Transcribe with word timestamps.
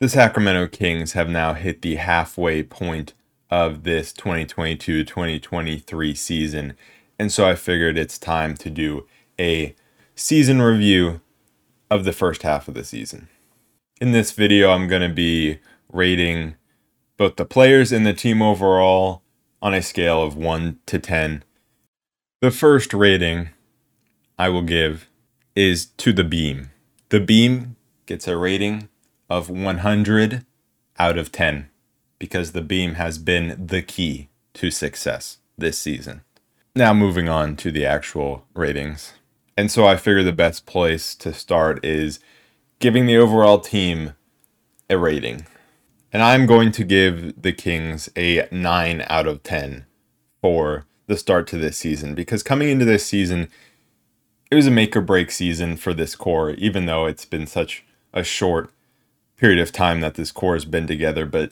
The 0.00 0.08
Sacramento 0.08 0.66
Kings 0.68 1.12
have 1.12 1.28
now 1.28 1.52
hit 1.52 1.82
the 1.82 1.96
halfway 1.96 2.62
point 2.62 3.12
of 3.50 3.82
this 3.82 4.14
2022 4.14 5.04
2023 5.04 6.14
season, 6.14 6.74
and 7.18 7.30
so 7.30 7.46
I 7.46 7.54
figured 7.54 7.98
it's 7.98 8.16
time 8.16 8.56
to 8.56 8.70
do 8.70 9.06
a 9.38 9.74
season 10.14 10.62
review 10.62 11.20
of 11.90 12.06
the 12.06 12.14
first 12.14 12.44
half 12.44 12.66
of 12.66 12.72
the 12.72 12.82
season. 12.82 13.28
In 14.00 14.12
this 14.12 14.32
video, 14.32 14.70
I'm 14.70 14.88
going 14.88 15.06
to 15.06 15.14
be 15.14 15.58
rating 15.92 16.54
both 17.18 17.36
the 17.36 17.44
players 17.44 17.92
and 17.92 18.06
the 18.06 18.14
team 18.14 18.40
overall 18.40 19.20
on 19.60 19.74
a 19.74 19.82
scale 19.82 20.22
of 20.22 20.34
1 20.34 20.78
to 20.86 20.98
10. 20.98 21.44
The 22.40 22.50
first 22.50 22.94
rating 22.94 23.50
I 24.38 24.48
will 24.48 24.62
give 24.62 25.10
is 25.54 25.84
to 25.98 26.14
the 26.14 26.24
beam. 26.24 26.70
The 27.10 27.20
beam 27.20 27.76
gets 28.06 28.26
a 28.26 28.38
rating 28.38 28.88
of 29.30 29.48
100 29.48 30.44
out 30.98 31.16
of 31.16 31.32
10 31.32 31.70
because 32.18 32.52
the 32.52 32.60
beam 32.60 32.94
has 32.94 33.16
been 33.16 33.66
the 33.66 33.80
key 33.80 34.28
to 34.54 34.70
success 34.70 35.38
this 35.56 35.78
season. 35.78 36.22
Now, 36.74 36.92
moving 36.92 37.28
on 37.28 37.56
to 37.56 37.70
the 37.70 37.86
actual 37.86 38.44
ratings. 38.54 39.14
And 39.56 39.70
so 39.70 39.86
I 39.86 39.96
figure 39.96 40.22
the 40.22 40.32
best 40.32 40.66
place 40.66 41.14
to 41.16 41.32
start 41.32 41.84
is 41.84 42.20
giving 42.78 43.06
the 43.06 43.16
overall 43.16 43.58
team 43.58 44.14
a 44.88 44.98
rating. 44.98 45.46
And 46.12 46.22
I'm 46.22 46.46
going 46.46 46.72
to 46.72 46.84
give 46.84 47.40
the 47.40 47.52
Kings 47.52 48.08
a 48.16 48.48
9 48.50 49.04
out 49.08 49.26
of 49.26 49.42
10 49.42 49.86
for 50.40 50.86
the 51.06 51.16
start 51.16 51.46
to 51.48 51.56
this 51.56 51.76
season 51.76 52.14
because 52.14 52.42
coming 52.42 52.68
into 52.68 52.84
this 52.84 53.06
season, 53.06 53.48
it 54.50 54.54
was 54.54 54.66
a 54.66 54.70
make 54.70 54.96
or 54.96 55.00
break 55.00 55.30
season 55.30 55.76
for 55.76 55.94
this 55.94 56.16
core, 56.16 56.50
even 56.52 56.86
though 56.86 57.06
it's 57.06 57.24
been 57.24 57.46
such 57.46 57.84
a 58.12 58.24
short 58.24 58.70
period 59.40 59.58
of 59.58 59.72
time 59.72 60.00
that 60.02 60.14
this 60.14 60.30
core 60.30 60.54
has 60.54 60.66
been 60.66 60.86
together. 60.86 61.24
But 61.24 61.50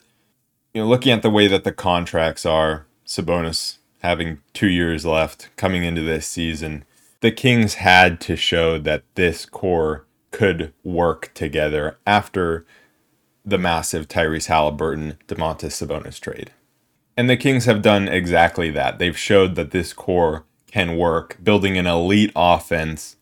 you 0.73 0.81
know, 0.81 0.87
looking 0.87 1.11
at 1.11 1.23
the 1.23 1.29
way 1.29 1.47
that 1.47 1.63
the 1.63 1.71
contracts 1.71 2.45
are, 2.45 2.85
Sabonis 3.05 3.77
having 4.01 4.39
two 4.53 4.67
years 4.67 5.05
left 5.05 5.49
coming 5.57 5.83
into 5.83 6.01
this 6.01 6.27
season, 6.27 6.85
the 7.21 7.31
Kings 7.31 7.75
had 7.75 8.21
to 8.21 8.35
show 8.35 8.77
that 8.77 9.03
this 9.15 9.45
core 9.45 10.05
could 10.31 10.71
work 10.83 11.31
together 11.33 11.97
after 12.05 12.65
the 13.43 13.57
massive 13.57 14.07
Tyrese 14.07 14.47
Haliburton 14.47 15.17
Domantas 15.27 15.73
Sabonis 15.73 16.19
trade. 16.19 16.51
And 17.17 17.27
the 17.29 17.35
Kings 17.35 17.65
have 17.65 17.81
done 17.81 18.07
exactly 18.07 18.69
that. 18.69 18.99
They've 18.99 19.17
showed 19.17 19.55
that 19.55 19.71
this 19.71 19.91
core 19.91 20.45
can 20.67 20.95
work, 20.95 21.37
building 21.43 21.77
an 21.77 21.87
elite 21.87 22.31
offense 22.35 23.15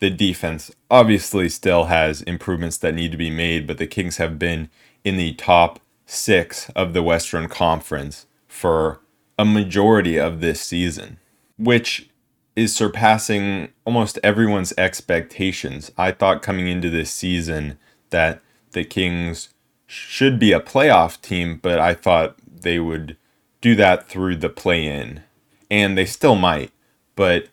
the 0.00 0.10
defense 0.10 0.70
obviously 0.90 1.48
still 1.48 1.84
has 1.84 2.22
improvements 2.22 2.76
that 2.78 2.94
need 2.94 3.12
to 3.12 3.18
be 3.18 3.30
made, 3.30 3.66
but 3.66 3.78
the 3.78 3.86
Kings 3.86 4.18
have 4.18 4.38
been 4.38 4.68
in 5.02 5.16
the 5.16 5.34
top 5.34 5.80
six 6.06 6.70
of 6.70 6.92
the 6.92 7.02
Western 7.02 7.48
Conference 7.48 8.26
for 8.46 9.00
a 9.38 9.44
majority 9.44 10.18
of 10.18 10.40
this 10.40 10.60
season, 10.60 11.18
which 11.56 12.08
is 12.56 12.74
surpassing 12.74 13.68
almost 13.84 14.18
everyone's 14.22 14.72
expectations. 14.78 15.90
I 15.98 16.12
thought 16.12 16.42
coming 16.42 16.68
into 16.68 16.90
this 16.90 17.10
season 17.10 17.78
that 18.10 18.40
the 18.72 18.84
Kings 18.84 19.50
should 19.86 20.38
be 20.38 20.52
a 20.52 20.60
playoff 20.60 21.20
team, 21.20 21.58
but 21.62 21.78
I 21.78 21.94
thought 21.94 22.36
they 22.46 22.78
would 22.78 23.16
do 23.60 23.74
that 23.76 24.08
through 24.08 24.36
the 24.36 24.48
play 24.48 24.86
in. 24.86 25.22
And 25.70 25.98
they 25.98 26.04
still 26.04 26.36
might, 26.36 26.70
but 27.16 27.48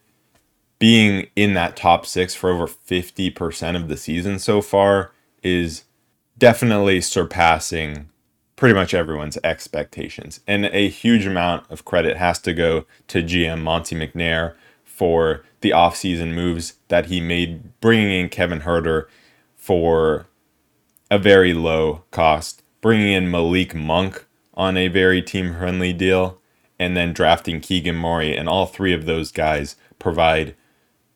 being 0.82 1.28
in 1.36 1.54
that 1.54 1.76
top 1.76 2.08
six 2.08 2.34
for 2.34 2.50
over 2.50 2.66
50% 2.66 3.76
of 3.76 3.88
the 3.88 3.96
season 3.96 4.40
so 4.40 4.64
far 4.64 5.12
is 5.44 5.84
definitely 6.40 7.00
surpassing 7.02 8.10
pretty 8.56 8.74
much 8.74 8.96
everyone's 8.96 9.38
expectations. 9.44 10.40
And 10.48 10.66
a 10.66 10.90
huge 10.90 11.28
amount 11.28 11.70
of 11.70 11.86
credit 11.86 12.18
has 12.18 12.40
to 12.40 12.54
go 12.56 12.86
to 13.10 13.22
GM 13.22 13.62
Monty 13.62 13.96
McNair 13.96 14.56
for 14.84 15.44
the 15.60 15.70
offseason 15.70 16.34
moves 16.34 16.74
that 16.88 17.06
he 17.06 17.22
made, 17.22 17.80
bringing 17.80 18.20
in 18.20 18.30
Kevin 18.30 18.62
Huerter 18.62 19.06
for 19.56 20.26
a 21.12 21.20
very 21.20 21.54
low 21.54 22.06
cost, 22.10 22.64
bringing 22.82 23.12
in 23.14 23.30
Malik 23.30 23.76
Monk 23.76 24.26
on 24.56 24.78
a 24.78 24.88
very 24.88 25.22
team 25.22 25.54
friendly 25.54 25.94
deal, 25.94 26.40
and 26.80 26.98
then 26.98 27.14
drafting 27.14 27.60
Keegan 27.60 27.98
Murray. 27.98 28.36
And 28.36 28.50
all 28.50 28.66
three 28.66 28.94
of 28.94 29.06
those 29.06 29.32
guys 29.32 29.76
provide 30.00 30.56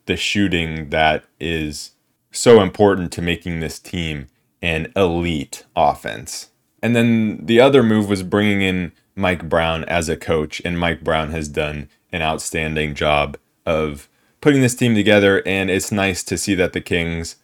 the 0.06 0.16
shooting 0.16 0.90
that 0.90 1.24
is 1.38 1.92
so 2.30 2.60
important 2.60 3.12
to 3.12 3.22
making 3.22 3.60
this 3.60 3.78
team 3.78 4.26
an 4.62 4.92
elite 4.96 5.64
offense. 5.74 6.50
And 6.82 6.94
then 6.94 7.44
the 7.44 7.60
other 7.60 7.82
move 7.82 8.08
was 8.08 8.22
bringing 8.22 8.62
in 8.62 8.92
Mike 9.14 9.48
Brown 9.48 9.84
as 9.84 10.08
a 10.08 10.16
coach, 10.16 10.60
and 10.64 10.78
Mike 10.78 11.02
Brown 11.02 11.30
has 11.30 11.48
done 11.48 11.88
an 12.12 12.22
outstanding 12.22 12.94
job 12.94 13.36
of 13.64 14.08
putting 14.40 14.60
this 14.60 14.74
team 14.74 14.94
together. 14.94 15.42
And 15.46 15.70
it's 15.70 15.90
nice 15.90 16.22
to 16.24 16.38
see 16.38 16.54
that 16.54 16.72
the 16.72 16.80
Kings 16.80 17.36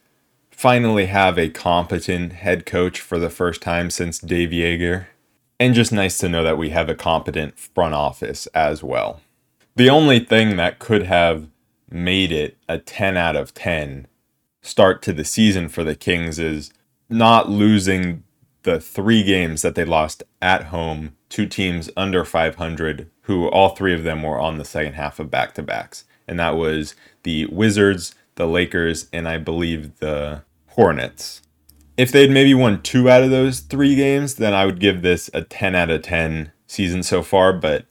finally 0.50 1.06
have 1.06 1.38
a 1.38 1.48
competent 1.48 2.34
head 2.34 2.66
coach 2.66 3.00
for 3.00 3.18
the 3.18 3.30
first 3.30 3.62
time 3.62 3.90
since 3.90 4.18
Dave 4.18 4.50
Joerger. 4.50 5.06
And 5.58 5.74
just 5.74 5.92
nice 5.92 6.18
to 6.18 6.28
know 6.28 6.42
that 6.42 6.58
we 6.58 6.70
have 6.70 6.88
a 6.88 6.94
competent 6.94 7.58
front 7.58 7.94
office 7.94 8.46
as 8.48 8.82
well. 8.82 9.20
The 9.76 9.90
only 9.90 10.20
thing 10.20 10.56
that 10.56 10.78
could 10.78 11.04
have 11.04 11.48
made 11.92 12.32
it 12.32 12.56
a 12.69 12.78
10 12.78 13.16
out 13.16 13.36
of 13.36 13.54
10 13.54 14.06
start 14.62 15.03
to 15.03 15.12
the 15.12 15.25
season 15.25 15.69
for 15.69 15.84
the 15.84 15.97
Kings 15.97 16.38
is 16.38 16.72
not 17.08 17.50
losing 17.50 18.22
the 18.62 18.80
three 18.80 19.22
games 19.22 19.62
that 19.62 19.75
they 19.75 19.84
lost 19.84 20.22
at 20.41 20.64
home 20.64 21.16
to 21.30 21.47
teams 21.47 21.91
under 21.97 22.25
500, 22.25 23.10
who 23.22 23.48
all 23.48 23.70
three 23.70 23.94
of 23.94 24.04
them 24.04 24.22
were 24.22 24.38
on 24.38 24.58
the 24.58 24.64
second 24.64 24.94
half 24.94 25.19
of 25.19 25.30
back 25.30 25.54
to 25.54 25.62
backs. 25.62 26.04
And 26.28 26.38
that 26.38 26.56
was 26.56 26.94
the 27.25 27.47
Wizards, 27.47 28.14
the 28.36 28.47
Lakers, 28.47 29.09
and 29.12 29.28
I 29.28 29.38
believe 29.38 29.98
the 29.98 30.42
Hornets. 30.69 31.42
If 31.97 32.12
they'd 32.12 32.30
maybe 32.30 32.54
won 32.54 32.82
two 32.82 33.10
out 33.10 33.22
of 33.22 33.30
those 33.30 33.60
three 33.60 33.94
games, 33.94 34.36
then 34.36 34.54
I 34.54 34.64
would 34.64 34.80
give 34.80 35.03
this 35.03 35.28
a 35.34 35.42
10 35.42 35.74
out 35.74 35.91
of 35.91 36.03
10 36.03 36.53
season 36.66 37.03
so 37.03 37.22
far. 37.22 37.53
But 37.53 37.84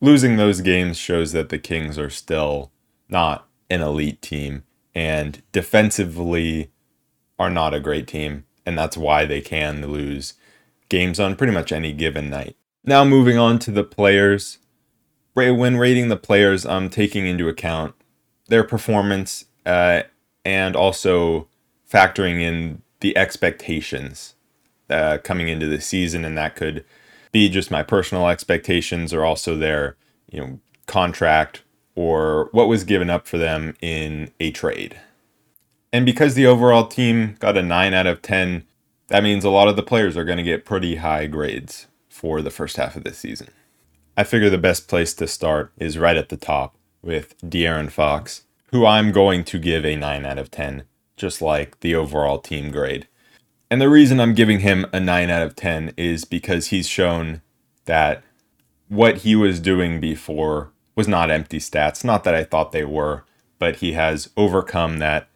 losing 0.00 0.36
those 0.36 0.60
games 0.60 0.96
shows 0.96 1.32
that 1.32 1.48
the 1.48 1.58
Kings 1.58 1.98
are 1.98 2.10
still 2.10 2.70
not 3.08 3.48
an 3.70 3.82
elite 3.82 4.22
team 4.22 4.64
and 4.94 5.42
defensively 5.52 6.70
are 7.38 7.50
not 7.50 7.74
a 7.74 7.80
great 7.80 8.06
team. 8.06 8.44
And 8.64 8.78
that's 8.78 8.96
why 8.96 9.24
they 9.24 9.40
can 9.40 9.86
lose 9.90 10.34
games 10.88 11.20
on 11.20 11.36
pretty 11.36 11.52
much 11.52 11.72
any 11.72 11.92
given 11.92 12.30
night. 12.30 12.56
Now, 12.84 13.04
moving 13.04 13.38
on 13.38 13.58
to 13.60 13.70
the 13.70 13.84
players. 13.84 14.58
When 15.34 15.76
rating 15.76 16.08
the 16.08 16.16
players, 16.16 16.64
I'm 16.64 16.88
taking 16.88 17.26
into 17.26 17.48
account 17.48 17.94
their 18.48 18.62
performance 18.62 19.46
uh, 19.66 20.02
and 20.44 20.76
also 20.76 21.48
factoring 21.90 22.40
in 22.40 22.82
the 23.00 23.16
expectations 23.16 24.34
uh, 24.88 25.18
coming 25.24 25.48
into 25.48 25.66
the 25.66 25.80
season. 25.80 26.24
And 26.24 26.38
that 26.38 26.54
could 26.54 26.84
be 27.32 27.48
just 27.48 27.70
my 27.70 27.82
personal 27.82 28.28
expectations 28.28 29.12
or 29.12 29.24
also 29.24 29.56
their 29.56 29.96
you 30.30 30.40
know 30.40 30.60
contract 30.86 31.63
or 31.94 32.48
what 32.52 32.68
was 32.68 32.84
given 32.84 33.10
up 33.10 33.26
for 33.26 33.38
them 33.38 33.76
in 33.80 34.30
a 34.40 34.50
trade. 34.50 35.00
And 35.92 36.04
because 36.04 36.34
the 36.34 36.46
overall 36.46 36.86
team 36.86 37.36
got 37.38 37.56
a 37.56 37.62
9 37.62 37.94
out 37.94 38.06
of 38.06 38.20
10, 38.20 38.64
that 39.08 39.22
means 39.22 39.44
a 39.44 39.50
lot 39.50 39.68
of 39.68 39.76
the 39.76 39.82
players 39.82 40.16
are 40.16 40.24
going 40.24 40.38
to 40.38 40.42
get 40.42 40.64
pretty 40.64 40.96
high 40.96 41.26
grades 41.26 41.86
for 42.08 42.42
the 42.42 42.50
first 42.50 42.76
half 42.76 42.96
of 42.96 43.04
this 43.04 43.18
season. 43.18 43.48
I 44.16 44.24
figure 44.24 44.50
the 44.50 44.58
best 44.58 44.88
place 44.88 45.14
to 45.14 45.26
start 45.26 45.72
is 45.78 45.98
right 45.98 46.16
at 46.16 46.30
the 46.30 46.36
top 46.36 46.76
with 47.02 47.38
De'Aaron 47.42 47.90
Fox, 47.90 48.42
who 48.72 48.86
I'm 48.86 49.12
going 49.12 49.44
to 49.44 49.58
give 49.58 49.84
a 49.84 49.96
9 49.96 50.26
out 50.26 50.38
of 50.38 50.50
10, 50.50 50.84
just 51.16 51.40
like 51.40 51.78
the 51.80 51.94
overall 51.94 52.38
team 52.38 52.70
grade. 52.70 53.06
And 53.70 53.80
the 53.80 53.88
reason 53.88 54.20
I'm 54.20 54.34
giving 54.34 54.60
him 54.60 54.86
a 54.92 55.00
9 55.00 55.30
out 55.30 55.42
of 55.42 55.56
10 55.56 55.94
is 55.96 56.24
because 56.24 56.68
he's 56.68 56.88
shown 56.88 57.42
that 57.84 58.22
what 58.88 59.18
he 59.18 59.34
was 59.36 59.60
doing 59.60 60.00
before 60.00 60.72
was 60.94 61.08
not 61.08 61.30
empty 61.30 61.58
stats. 61.58 62.04
Not 62.04 62.24
that 62.24 62.34
I 62.34 62.44
thought 62.44 62.72
they 62.72 62.84
were, 62.84 63.24
but 63.58 63.76
he 63.76 63.92
has 63.92 64.30
overcome 64.36 64.98
that 64.98 65.28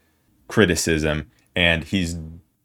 criticism 0.46 1.30
and 1.54 1.84
he's 1.84 2.16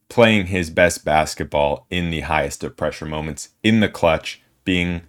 playing 0.09 0.47
his 0.47 0.69
best 0.69 1.03
basketball 1.03 1.87
in 1.89 2.11
the 2.11 2.21
highest 2.21 2.63
of 2.63 2.77
pressure 2.77 3.05
moments, 3.05 3.49
in 3.63 3.79
the 3.79 3.89
clutch, 3.89 4.41
being 4.63 5.01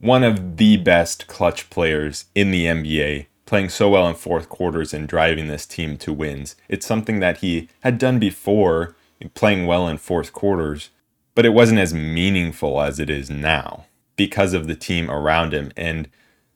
one 0.00 0.24
of 0.24 0.56
the 0.56 0.76
best 0.78 1.26
clutch 1.26 1.68
players 1.68 2.26
in 2.34 2.50
the 2.50 2.64
NBA, 2.64 3.26
playing 3.44 3.68
so 3.68 3.90
well 3.90 4.08
in 4.08 4.14
fourth 4.14 4.48
quarters 4.48 4.94
and 4.94 5.06
driving 5.06 5.48
this 5.48 5.66
team 5.66 5.98
to 5.98 6.12
wins. 6.12 6.56
It's 6.68 6.86
something 6.86 7.20
that 7.20 7.38
he 7.38 7.68
had 7.80 7.98
done 7.98 8.18
before, 8.18 8.96
playing 9.34 9.66
well 9.66 9.86
in 9.86 9.98
fourth 9.98 10.32
quarters, 10.32 10.90
but 11.34 11.44
it 11.44 11.52
wasn't 11.52 11.80
as 11.80 11.92
meaningful 11.92 12.80
as 12.80 12.98
it 12.98 13.10
is 13.10 13.28
now 13.28 13.84
because 14.16 14.54
of 14.54 14.66
the 14.66 14.74
team 14.74 15.10
around 15.10 15.52
him. 15.52 15.72
And 15.76 16.08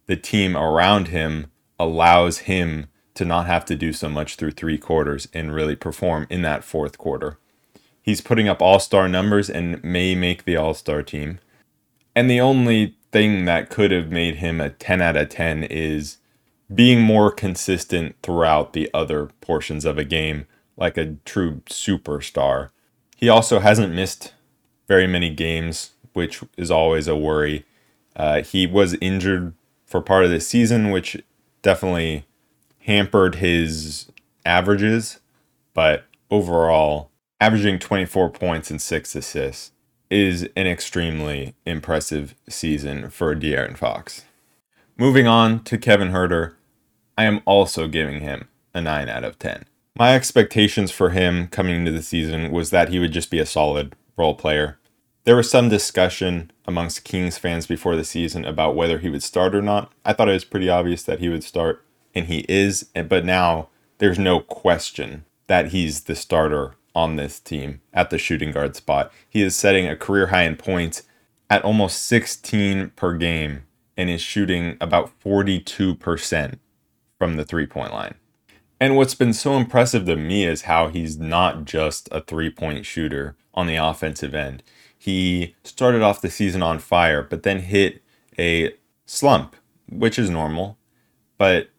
the 0.07 0.17
team 0.17 0.57
around 0.57 1.09
him 1.09 1.47
allows 1.79 2.39
him 2.39 2.87
to 3.15 3.25
not 3.25 3.47
have 3.47 3.65
to 3.67 3.77
do 3.77 3.93
so 3.93 4.09
much 4.09 4.37
through 4.37 4.53
three 4.53 4.79
quarters 4.79 5.29
and 5.35 5.55
really 5.55 5.77
perform 5.77 6.27
in 6.31 6.43
that 6.43 6.65
fourth 6.65 6.99
quarter. 6.99 7.39
He's 8.01 8.21
putting 8.21 8.49
up 8.49 8.61
all 8.61 8.79
star 8.81 9.09
numbers 9.09 9.49
and 9.49 9.83
may 9.85 10.15
make 10.15 10.45
the 10.45 10.57
all 10.57 10.75
star 10.75 11.03
team. 11.03 11.39
And 12.17 12.31
the 12.31 12.41
only 12.41 12.97
thing 13.13 13.45
that 13.45 13.71
could 13.71 13.91
have 13.91 14.11
made 14.11 14.37
him 14.37 14.61
a 14.61 14.71
10 14.71 15.01
out 15.01 15.17
of 15.17 15.29
10 15.29 15.65
is 15.65 16.19
being 16.75 17.01
more 17.01 17.31
consistent 17.31 18.17
throughout 18.23 18.73
the 18.73 18.91
other 18.95 19.27
portions 19.41 19.85
of 19.85 19.99
a 19.99 20.05
game, 20.05 20.47
like 20.77 20.97
a 20.97 21.17
true 21.25 21.63
superstar. 21.67 22.71
He 23.17 23.29
also 23.29 23.61
hasn't 23.61 23.95
missed 23.95 24.33
very 24.89 25.07
many 25.07 25.31
games, 25.31 25.91
which 26.13 26.43
is 26.57 26.71
always 26.71 27.07
a 27.07 27.17
worry. 27.17 27.65
Uh, 28.17 28.43
he 28.43 28.67
was 28.67 28.97
injured 29.01 29.55
for 29.93 30.01
part 30.01 30.25
of 30.25 30.31
the 30.31 30.41
season, 30.41 30.91
which 30.91 31.23
definitely 31.61 32.25
hampered 32.81 33.37
his 33.37 34.11
averages, 34.45 35.21
but 35.75 36.07
overall, 36.31 37.11
averaging 37.41 37.79
24 37.79 38.31
points 38.31 38.71
and 38.71 38.81
six 38.81 39.15
assists 39.15 39.71
is 40.11 40.49
an 40.57 40.67
extremely 40.67 41.55
impressive 41.67 42.35
season 42.49 43.11
for 43.11 43.37
De'Aaron 43.37 43.77
Fox. 43.77 44.25
Moving 44.97 45.27
on 45.27 45.63
to 45.65 45.77
Kevin 45.77 46.09
Huerter, 46.09 46.55
I 47.19 47.25
am 47.25 47.43
also 47.45 47.87
giving 47.87 48.21
him 48.21 48.49
a 48.75 48.81
9 48.81 49.11
out 49.11 49.25
of 49.25 49.39
10. 49.39 49.67
My 49.99 50.15
expectations 50.15 50.91
for 50.91 51.11
him 51.11 51.49
coming 51.49 51.77
into 51.77 51.93
the 51.93 52.03
season 52.03 52.51
was 52.51 52.71
that 52.71 52.89
he 52.89 52.99
would 52.99 53.13
just 53.13 53.31
be 53.31 53.39
a 53.39 53.47
solid 53.47 53.95
role 54.17 54.35
player. 54.35 54.79
There 55.25 55.37
was 55.37 55.49
some 55.49 55.69
discussion 55.69 56.51
amongst 56.67 57.05
Kings 57.05 57.39
fans 57.39 57.69
before 57.69 57.95
the 57.95 58.03
season 58.05 58.45
about 58.45 58.75
whether 58.75 58.99
he 58.99 59.09
would 59.09 59.23
start 59.23 59.55
or 59.55 59.63
not. 59.63 59.93
I 60.05 60.13
thought 60.13 60.29
it 60.29 60.33
was 60.33 60.45
pretty 60.45 60.69
obvious 60.69 61.05
that 61.05 61.21
he 61.21 61.29
would 61.29 61.45
start, 61.45 61.85
and 62.13 62.27
he 62.27 62.45
is, 62.49 62.89
but 63.09 63.25
now 63.25 63.69
there's 63.99 64.19
no 64.19 64.41
question 64.41 65.25
that 65.47 65.69
he's 65.69 66.03
the 66.03 66.17
starter 66.17 66.75
on 66.93 67.15
this 67.15 67.39
team 67.39 67.81
at 67.93 68.11
the 68.11 68.19
shooting 68.19 68.51
guard 68.51 68.75
spot. 68.75 69.13
He 69.29 69.43
is 69.43 69.55
setting 69.55 69.87
a 69.87 69.97
career 69.97 70.27
high 70.29 70.43
in 70.43 70.57
points 70.57 71.05
at 71.49 71.63
almost 71.63 72.05
16 72.07 72.91
per 72.97 73.15
game 73.15 73.63
and 73.97 74.11
is 74.11 74.21
shooting 74.21 74.77
about 74.81 75.13
42% 75.21 76.59
from 77.17 77.37
the 77.37 77.45
three 77.45 77.67
point 77.67 77.93
line. 77.93 78.15
And 78.81 78.97
what's 78.97 79.15
been 79.15 79.33
so 79.33 79.57
impressive 79.57 80.05
to 80.07 80.17
me 80.17 80.45
is 80.45 80.63
how 80.63 80.89
he's 80.89 81.17
not 81.17 81.65
just 81.65 82.09
a 82.11 82.21
three 82.21 82.51
point 82.51 82.85
shooter 82.85 83.37
on 83.55 83.69
the 83.69 83.77
offensive 83.77 84.35
end. 84.35 84.65
He 85.03 85.57
started 85.65 86.01
off 86.01 86.21
the 86.21 86.31
season 86.31 86.63
on 86.63 86.79
fire, 86.79 87.25
but 87.25 87.43
then 87.43 87.59
hit 87.59 88.05
a 88.39 88.73
slump, 89.05 89.57
which 89.91 90.17
is 90.17 90.31
normal. 90.31 90.79
But 91.39 91.71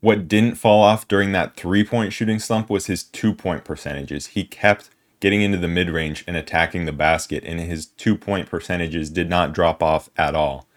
what 0.00 0.28
didn't 0.28 0.56
fall 0.56 0.82
off 0.82 1.08
during 1.08 1.32
that 1.32 1.56
three 1.56 1.84
point 1.84 2.12
shooting 2.12 2.38
slump 2.38 2.68
was 2.68 2.84
his 2.84 3.02
two 3.02 3.32
point 3.32 3.64
percentages. 3.64 4.26
He 4.26 4.44
kept 4.44 4.90
getting 5.20 5.40
into 5.40 5.56
the 5.56 5.68
mid 5.68 5.88
range 5.88 6.22
and 6.26 6.36
attacking 6.36 6.84
the 6.84 6.92
basket, 6.92 7.44
and 7.46 7.58
his 7.60 7.86
two 7.86 8.14
point 8.14 8.50
percentages 8.50 9.08
did 9.08 9.30
not 9.30 9.54
drop 9.54 9.82
off 9.82 10.10
at 10.18 10.34
all. 10.34 10.68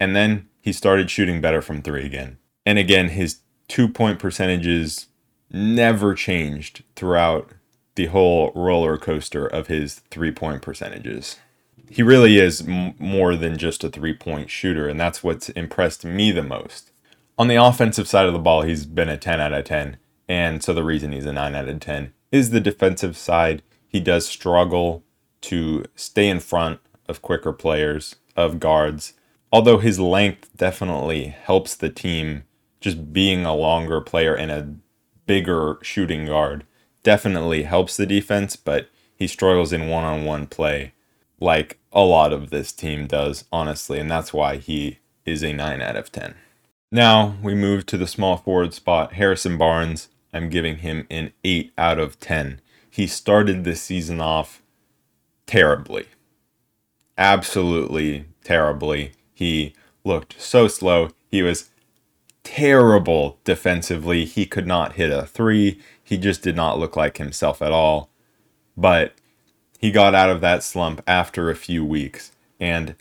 And 0.00 0.16
then 0.16 0.48
he 0.60 0.72
started 0.72 1.08
shooting 1.08 1.40
better 1.40 1.62
from 1.62 1.82
three 1.82 2.04
again. 2.04 2.38
And 2.66 2.80
again, 2.80 3.10
his 3.10 3.42
two 3.68 3.86
point 3.86 4.18
percentages 4.18 5.06
never 5.52 6.14
changed 6.14 6.82
throughout 6.96 7.52
the 7.98 8.06
whole 8.06 8.52
roller 8.54 8.96
coaster 8.96 9.44
of 9.44 9.66
his 9.66 9.96
three 10.12 10.30
point 10.30 10.62
percentages. 10.62 11.36
He 11.90 12.00
really 12.00 12.38
is 12.38 12.62
m- 12.66 12.94
more 12.96 13.34
than 13.34 13.58
just 13.58 13.82
a 13.82 13.90
three 13.90 14.14
point 14.14 14.50
shooter, 14.50 14.88
and 14.88 15.00
that's 15.00 15.24
what's 15.24 15.48
impressed 15.50 16.04
me 16.04 16.30
the 16.30 16.44
most. 16.44 16.92
On 17.36 17.48
the 17.48 17.56
offensive 17.56 18.06
side 18.06 18.26
of 18.26 18.32
the 18.32 18.38
ball, 18.38 18.62
he's 18.62 18.86
been 18.86 19.08
a 19.08 19.16
10 19.16 19.40
out 19.40 19.52
of 19.52 19.64
10, 19.64 19.96
and 20.28 20.62
so 20.62 20.72
the 20.72 20.84
reason 20.84 21.10
he's 21.10 21.26
a 21.26 21.32
9 21.32 21.54
out 21.56 21.68
of 21.68 21.80
10 21.80 22.12
is 22.30 22.50
the 22.50 22.60
defensive 22.60 23.16
side. 23.16 23.62
He 23.88 23.98
does 23.98 24.28
struggle 24.28 25.02
to 25.42 25.84
stay 25.96 26.28
in 26.28 26.38
front 26.38 26.78
of 27.08 27.20
quicker 27.20 27.52
players, 27.52 28.14
of 28.36 28.60
guards, 28.60 29.14
although 29.52 29.78
his 29.78 29.98
length 29.98 30.56
definitely 30.56 31.26
helps 31.26 31.74
the 31.74 31.90
team 31.90 32.44
just 32.80 33.12
being 33.12 33.44
a 33.44 33.56
longer 33.56 34.00
player 34.00 34.36
and 34.36 34.52
a 34.52 34.74
bigger 35.26 35.78
shooting 35.82 36.26
guard 36.26 36.64
definitely 37.02 37.64
helps 37.64 37.96
the 37.96 38.06
defense, 38.06 38.56
but 38.56 38.88
he 39.16 39.26
struggles 39.26 39.72
in 39.72 39.88
one 39.88 40.04
on 40.04 40.24
one 40.24 40.46
play 40.46 40.92
like 41.40 41.78
a 41.92 42.02
lot 42.02 42.32
of 42.32 42.50
this 42.50 42.72
team 42.72 43.06
does, 43.06 43.44
honestly, 43.52 43.98
and 43.98 44.10
that's 44.10 44.32
why 44.32 44.56
he 44.56 44.98
is 45.24 45.42
a 45.42 45.52
9 45.52 45.80
out 45.80 45.96
of 45.96 46.10
10. 46.12 46.34
Now 46.90 47.36
we 47.42 47.54
move 47.54 47.86
to 47.86 47.96
the 47.96 48.06
small 48.06 48.36
forward 48.36 48.74
spot. 48.74 49.14
Harrison 49.14 49.58
Barnes, 49.58 50.08
I'm 50.32 50.48
giving 50.48 50.78
him 50.78 51.06
an 51.10 51.32
8 51.44 51.72
out 51.76 51.98
of 51.98 52.18
10. 52.20 52.60
He 52.90 53.06
started 53.06 53.64
this 53.64 53.82
season 53.82 54.20
off 54.20 54.62
terribly. 55.46 56.06
Absolutely 57.16 58.26
terribly. 58.44 59.12
He 59.34 59.74
looked 60.04 60.40
so 60.40 60.68
slow. 60.68 61.10
He 61.30 61.42
was 61.42 61.70
terrible 62.54 63.38
defensively. 63.44 64.24
He 64.24 64.46
could 64.46 64.66
not 64.66 64.94
hit 64.94 65.10
a 65.10 65.26
three. 65.26 65.78
He 66.02 66.16
just 66.16 66.42
did 66.42 66.56
not 66.56 66.78
look 66.78 66.96
like 66.96 67.18
himself 67.18 67.60
at 67.60 67.72
all. 67.72 68.08
But 68.74 69.12
he 69.78 69.90
got 69.90 70.14
out 70.14 70.30
of 70.30 70.40
that 70.40 70.62
slump 70.62 71.02
after 71.06 71.50
a 71.50 71.56
few 71.56 71.84
weeks. 71.84 72.32
And 72.58 72.94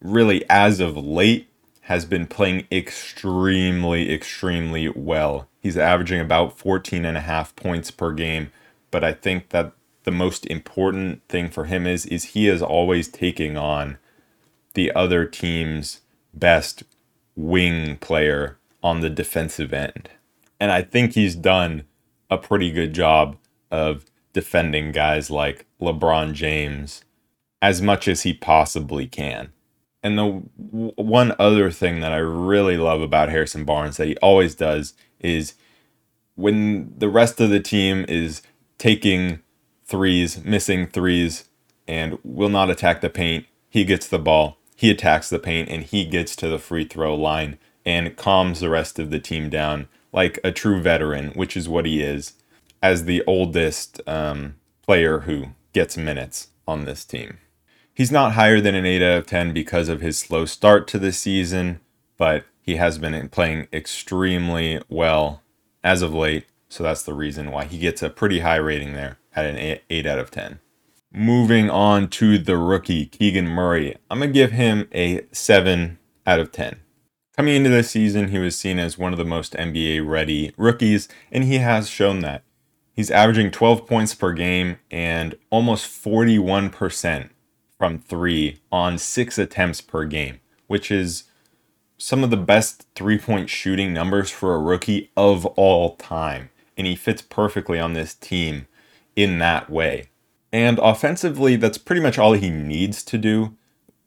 really, 0.00 0.42
as 0.48 0.80
of 0.80 0.96
late, 0.96 1.48
has 1.82 2.06
been 2.06 2.26
playing 2.26 2.66
extremely, 2.72 4.12
extremely 4.12 4.88
well. 4.88 5.48
He's 5.60 5.76
averaging 5.76 6.20
about 6.20 6.58
14 6.58 7.04
and 7.04 7.16
a 7.16 7.20
half 7.20 7.54
points 7.56 7.90
per 7.90 8.12
game. 8.12 8.50
But 8.90 9.04
I 9.04 9.12
think 9.12 9.50
that 9.50 9.72
the 10.04 10.10
most 10.10 10.46
important 10.46 11.22
thing 11.28 11.50
for 11.50 11.66
him 11.66 11.86
is 11.86 12.06
is 12.06 12.24
he 12.24 12.48
is 12.48 12.62
always 12.62 13.06
taking 13.08 13.58
on 13.58 13.98
the 14.72 14.90
other 14.92 15.26
team's 15.26 16.00
best 16.32 16.84
wing 17.36 17.98
player 17.98 18.57
on 18.82 19.00
the 19.00 19.10
defensive 19.10 19.72
end. 19.72 20.10
And 20.60 20.70
I 20.72 20.82
think 20.82 21.12
he's 21.12 21.34
done 21.34 21.84
a 22.30 22.38
pretty 22.38 22.70
good 22.70 22.92
job 22.92 23.36
of 23.70 24.04
defending 24.32 24.92
guys 24.92 25.30
like 25.30 25.66
LeBron 25.80 26.32
James 26.32 27.04
as 27.60 27.82
much 27.82 28.06
as 28.06 28.22
he 28.22 28.32
possibly 28.32 29.06
can. 29.06 29.52
And 30.02 30.16
the 30.16 30.24
one 30.56 31.34
other 31.38 31.70
thing 31.70 32.00
that 32.00 32.12
I 32.12 32.18
really 32.18 32.76
love 32.76 33.00
about 33.00 33.30
Harrison 33.30 33.64
Barnes 33.64 33.96
that 33.96 34.06
he 34.06 34.16
always 34.18 34.54
does 34.54 34.94
is 35.18 35.54
when 36.36 36.94
the 36.96 37.08
rest 37.08 37.40
of 37.40 37.50
the 37.50 37.60
team 37.60 38.04
is 38.08 38.42
taking 38.78 39.40
threes, 39.84 40.44
missing 40.44 40.86
threes, 40.86 41.48
and 41.88 42.18
will 42.22 42.48
not 42.48 42.70
attack 42.70 43.00
the 43.00 43.10
paint, 43.10 43.46
he 43.68 43.84
gets 43.84 44.06
the 44.06 44.18
ball, 44.18 44.58
he 44.76 44.90
attacks 44.90 45.28
the 45.30 45.38
paint, 45.40 45.68
and 45.68 45.82
he 45.82 46.04
gets 46.04 46.36
to 46.36 46.48
the 46.48 46.58
free 46.58 46.84
throw 46.84 47.16
line 47.16 47.58
and 47.88 48.14
calms 48.16 48.60
the 48.60 48.68
rest 48.68 48.98
of 48.98 49.08
the 49.08 49.18
team 49.18 49.48
down 49.48 49.88
like 50.12 50.38
a 50.44 50.52
true 50.52 50.78
veteran, 50.78 51.30
which 51.30 51.56
is 51.56 51.70
what 51.70 51.86
he 51.86 52.02
is, 52.02 52.34
as 52.82 53.06
the 53.06 53.24
oldest 53.26 54.02
um, 54.06 54.56
player 54.82 55.20
who 55.20 55.46
gets 55.72 55.96
minutes 55.96 56.48
on 56.66 56.84
this 56.84 57.02
team. 57.06 57.38
He's 57.94 58.12
not 58.12 58.34
higher 58.34 58.60
than 58.60 58.74
an 58.74 58.84
8 58.84 59.02
out 59.02 59.18
of 59.18 59.26
10 59.26 59.54
because 59.54 59.88
of 59.88 60.02
his 60.02 60.18
slow 60.18 60.44
start 60.44 60.86
to 60.88 60.98
the 60.98 61.12
season, 61.12 61.80
but 62.18 62.44
he 62.60 62.76
has 62.76 62.98
been 62.98 63.28
playing 63.30 63.68
extremely 63.72 64.82
well 64.90 65.42
as 65.82 66.02
of 66.02 66.12
late, 66.12 66.44
so 66.68 66.84
that's 66.84 67.02
the 67.02 67.14
reason 67.14 67.50
why 67.50 67.64
he 67.64 67.78
gets 67.78 68.02
a 68.02 68.10
pretty 68.10 68.40
high 68.40 68.56
rating 68.56 68.92
there 68.92 69.16
at 69.34 69.46
an 69.46 69.78
8 69.88 70.06
out 70.06 70.18
of 70.18 70.30
10. 70.30 70.60
Moving 71.10 71.70
on 71.70 72.08
to 72.10 72.36
the 72.36 72.58
rookie, 72.58 73.06
Keegan 73.06 73.48
Murray. 73.48 73.96
I'm 74.10 74.18
going 74.18 74.28
to 74.28 74.34
give 74.34 74.52
him 74.52 74.88
a 74.92 75.22
7 75.32 75.98
out 76.26 76.38
of 76.38 76.52
10. 76.52 76.80
Coming 77.38 77.54
into 77.54 77.70
this 77.70 77.92
season, 77.92 78.30
he 78.30 78.38
was 78.38 78.58
seen 78.58 78.80
as 78.80 78.98
one 78.98 79.12
of 79.12 79.16
the 79.16 79.24
most 79.24 79.52
NBA 79.52 80.04
ready 80.04 80.52
rookies, 80.56 81.08
and 81.30 81.44
he 81.44 81.58
has 81.58 81.88
shown 81.88 82.18
that. 82.18 82.42
He's 82.92 83.12
averaging 83.12 83.52
12 83.52 83.86
points 83.86 84.12
per 84.12 84.32
game 84.32 84.80
and 84.90 85.36
almost 85.48 85.86
41% 85.86 87.30
from 87.78 88.00
three 88.00 88.58
on 88.72 88.98
six 88.98 89.38
attempts 89.38 89.80
per 89.80 90.04
game, 90.04 90.40
which 90.66 90.90
is 90.90 91.30
some 91.96 92.24
of 92.24 92.30
the 92.30 92.36
best 92.36 92.88
three 92.96 93.18
point 93.18 93.48
shooting 93.48 93.94
numbers 93.94 94.32
for 94.32 94.56
a 94.56 94.60
rookie 94.60 95.12
of 95.16 95.46
all 95.46 95.94
time. 95.94 96.50
And 96.76 96.88
he 96.88 96.96
fits 96.96 97.22
perfectly 97.22 97.78
on 97.78 97.92
this 97.92 98.14
team 98.14 98.66
in 99.14 99.38
that 99.38 99.70
way. 99.70 100.08
And 100.52 100.80
offensively, 100.80 101.54
that's 101.54 101.78
pretty 101.78 102.02
much 102.02 102.18
all 102.18 102.32
he 102.32 102.50
needs 102.50 103.04
to 103.04 103.16
do 103.16 103.56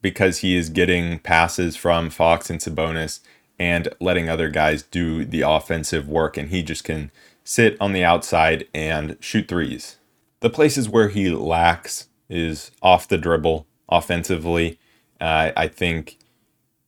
because 0.01 0.39
he 0.39 0.55
is 0.55 0.69
getting 0.69 1.19
passes 1.19 1.75
from 1.75 2.09
Fox 2.09 2.49
and 2.49 2.59
Sabonis 2.59 3.19
and 3.59 3.89
letting 3.99 4.27
other 4.27 4.49
guys 4.49 4.83
do 4.83 5.23
the 5.23 5.41
offensive 5.41 6.07
work, 6.07 6.37
and 6.37 6.49
he 6.49 6.63
just 6.63 6.83
can 6.83 7.11
sit 7.43 7.77
on 7.79 7.93
the 7.93 8.03
outside 8.03 8.67
and 8.73 9.17
shoot 9.19 9.47
threes. 9.47 9.97
The 10.39 10.49
places 10.49 10.89
where 10.89 11.09
he 11.09 11.29
lacks 11.29 12.07
is 12.29 12.71
off 12.81 13.07
the 13.07 13.17
dribble 13.17 13.67
offensively. 13.89 14.79
Uh, 15.19 15.51
I 15.55 15.67
think 15.67 16.17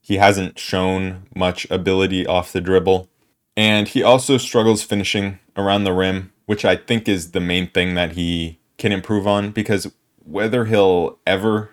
he 0.01 0.17
hasn't 0.17 0.58
shown 0.58 1.27
much 1.36 1.70
ability 1.70 2.25
off 2.25 2.51
the 2.51 2.62
dribble. 2.62 3.10
And 3.55 3.88
he 3.88 4.01
also 4.01 4.38
struggles 4.38 4.84
finishing 4.84 5.39
around 5.55 5.84
the 5.84 5.93
rim, 5.93 6.32
which 6.46 6.65
I 6.65 6.75
think 6.75 7.08
is 7.08 7.32
the 7.32 7.39
main 7.39 7.67
thing 7.67 7.93
that 7.96 8.13
he 8.13 8.60
can 8.77 8.91
improve 8.91 9.27
on 9.27 9.51
because 9.51 9.91
whether 10.25 10.65
he'll 10.65 11.20
ever 11.27 11.70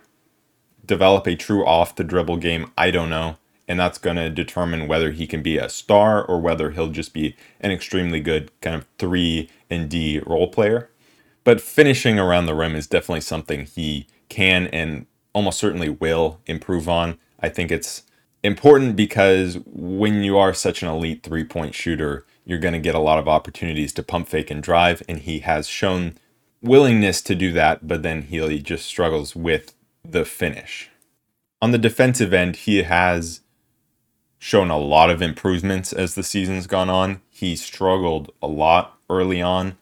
develop 0.91 1.27
a 1.29 1.37
true 1.37 1.65
off 1.65 1.95
the 1.95 2.03
dribble 2.03 2.39
game, 2.39 2.73
I 2.77 2.91
don't 2.91 3.09
know. 3.09 3.37
And 3.69 3.79
that's 3.79 3.97
going 3.97 4.17
to 4.17 4.29
determine 4.29 4.89
whether 4.89 5.13
he 5.13 5.29
can 5.29 5.41
be 5.41 5.57
a 5.57 5.69
star 5.69 6.25
or 6.25 6.41
whether 6.41 6.73
he'll 6.73 6.89
just 6.89 7.15
be 7.15 7.37
an 7.61 7.71
extremely 7.71 8.19
good 8.19 8.51
kind 8.61 8.75
of 8.75 8.87
3 8.99 9.49
and 9.71 9.89
D 9.89 10.21
role 10.27 10.49
player. 10.49 10.91
But 11.45 11.61
finishing 11.61 12.19
around 12.19 12.47
the 12.47 12.57
rim 12.57 12.75
is 12.75 12.89
definitely 12.89 13.21
something 13.21 13.67
he 13.67 14.09
can 14.29 14.67
and 14.67 15.07
almost 15.33 15.61
certainly 15.61 15.89
will 15.89 16.41
improve 16.47 16.89
on. 16.89 17.19
I 17.39 17.49
think 17.49 17.71
it's 17.71 18.03
important 18.43 18.97
because 18.97 19.59
when 19.65 20.25
you 20.25 20.37
are 20.37 20.53
such 20.53 20.83
an 20.83 20.89
elite 20.89 21.23
three 21.23 21.45
point 21.45 21.77
shooter, 21.77 22.27
you're 22.45 22.59
going 22.59 22.75
to 22.75 22.81
get 22.81 22.97
a 22.97 22.99
lot 22.99 23.21
of 23.21 23.29
opportunities 23.29 23.93
to 23.93 24.03
pump 24.03 24.27
fake 24.27 24.51
and 24.51 24.61
drive. 24.61 25.05
And 25.09 25.19
he 25.19 25.39
has 25.41 25.69
shown 25.69 26.19
willingness 26.61 27.23
to 27.23 27.37
do 27.37 27.53
that, 27.53 27.87
but 27.87 28.03
then 28.03 28.23
he 28.23 28.59
just 28.59 28.85
struggles 28.85 29.37
with 29.37 29.75
the 30.13 30.25
finish. 30.25 30.91
On 31.63 31.71
the 31.71 31.79
defensive 31.79 32.33
end, 32.33 32.57
he 32.57 32.83
has 32.83 33.41
shown 34.39 34.71
a 34.71 34.79
lot 34.79 35.11
of 35.11 35.21
improvements 35.21 35.93
as 35.93 36.15
the 36.15 36.23
season's 36.23 36.67
gone 36.67 36.89
on. 36.89 37.21
He 37.29 37.55
struggled 37.57 38.33
a 38.41 38.47
lot 38.47 38.99
early 39.11 39.43
on 39.43 39.77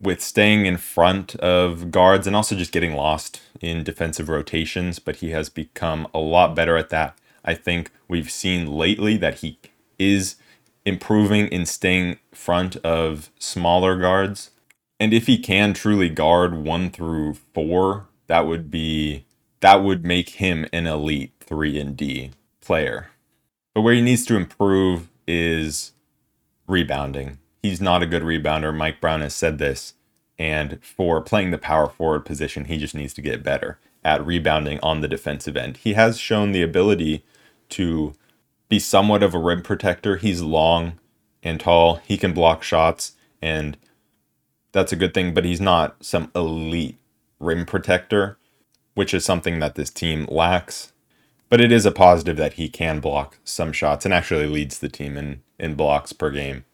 with 0.00 0.22
staying 0.22 0.66
in 0.66 0.76
front 0.76 1.36
of 1.36 1.90
guards 1.90 2.26
and 2.26 2.34
also 2.34 2.56
just 2.56 2.72
getting 2.72 2.94
lost 2.94 3.40
in 3.60 3.84
defensive 3.84 4.28
rotations, 4.28 4.98
but 4.98 5.16
he 5.16 5.30
has 5.30 5.48
become 5.48 6.08
a 6.12 6.18
lot 6.18 6.56
better 6.56 6.76
at 6.76 6.90
that. 6.90 7.16
I 7.44 7.54
think 7.54 7.90
we've 8.08 8.30
seen 8.30 8.66
lately 8.66 9.16
that 9.18 9.40
he 9.40 9.58
is 9.98 10.36
improving 10.84 11.46
in 11.48 11.66
staying 11.66 12.18
front 12.32 12.76
of 12.76 13.30
smaller 13.38 13.96
guards. 13.96 14.50
And 14.98 15.12
if 15.12 15.26
he 15.26 15.38
can 15.38 15.74
truly 15.74 16.08
guard 16.08 16.54
1 16.54 16.90
through 16.90 17.34
4, 17.54 18.06
that 18.26 18.46
would 18.46 18.70
be 18.70 19.24
that 19.62 19.82
would 19.82 20.06
make 20.06 20.30
him 20.30 20.66
an 20.72 20.86
elite 20.86 21.32
3 21.40 21.80
and 21.80 21.96
D 21.96 22.32
player. 22.60 23.08
But 23.74 23.82
where 23.82 23.94
he 23.94 24.02
needs 24.02 24.26
to 24.26 24.36
improve 24.36 25.08
is 25.26 25.92
rebounding 26.68 27.38
he's 27.62 27.80
not 27.80 28.02
a 28.02 28.06
good 28.06 28.22
rebounder. 28.22 28.76
Mike 28.76 29.00
Brown 29.00 29.20
has 29.20 29.34
said 29.34 29.58
this. 29.58 29.94
And 30.38 30.82
for 30.82 31.20
playing 31.20 31.52
the 31.52 31.58
power 31.58 31.88
forward 31.88 32.24
position, 32.24 32.64
he 32.64 32.76
just 32.76 32.94
needs 32.94 33.14
to 33.14 33.22
get 33.22 33.44
better 33.44 33.78
at 34.04 34.26
rebounding 34.26 34.80
on 34.80 35.00
the 35.00 35.08
defensive 35.08 35.56
end. 35.56 35.76
He 35.78 35.94
has 35.94 36.18
shown 36.18 36.50
the 36.52 36.62
ability 36.62 37.24
to 37.70 38.14
be 38.68 38.80
somewhat 38.80 39.22
of 39.22 39.34
a 39.34 39.38
rim 39.38 39.62
protector. 39.62 40.16
He's 40.16 40.42
long 40.42 40.98
and 41.42 41.60
tall. 41.60 41.96
He 42.04 42.16
can 42.16 42.32
block 42.32 42.64
shots, 42.64 43.12
and 43.40 43.76
that's 44.72 44.92
a 44.92 44.96
good 44.96 45.14
thing, 45.14 45.32
but 45.32 45.44
he's 45.44 45.60
not 45.60 46.04
some 46.04 46.32
elite 46.34 46.98
rim 47.38 47.64
protector, 47.64 48.38
which 48.94 49.14
is 49.14 49.24
something 49.24 49.58
that 49.58 49.74
this 49.74 49.90
team 49.90 50.26
lacks. 50.30 50.92
But 51.48 51.60
it 51.60 51.70
is 51.70 51.84
a 51.84 51.92
positive 51.92 52.36
that 52.38 52.54
he 52.54 52.68
can 52.68 53.00
block 53.00 53.38
some 53.44 53.72
shots 53.72 54.04
and 54.04 54.14
actually 54.14 54.46
leads 54.46 54.78
the 54.78 54.88
team 54.88 55.16
in, 55.16 55.42
in 55.58 55.74
blocks 55.74 56.12
per 56.12 56.30
game. 56.30 56.64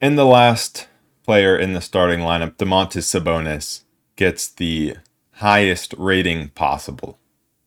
And 0.00 0.16
the 0.16 0.24
last 0.24 0.88
player 1.24 1.56
in 1.56 1.72
the 1.72 1.80
starting 1.80 2.20
lineup, 2.20 2.56
Domantas 2.56 3.04
Sabonis, 3.04 3.82
gets 4.16 4.48
the 4.48 4.96
highest 5.36 5.94
rating 5.98 6.50
possible. 6.50 7.18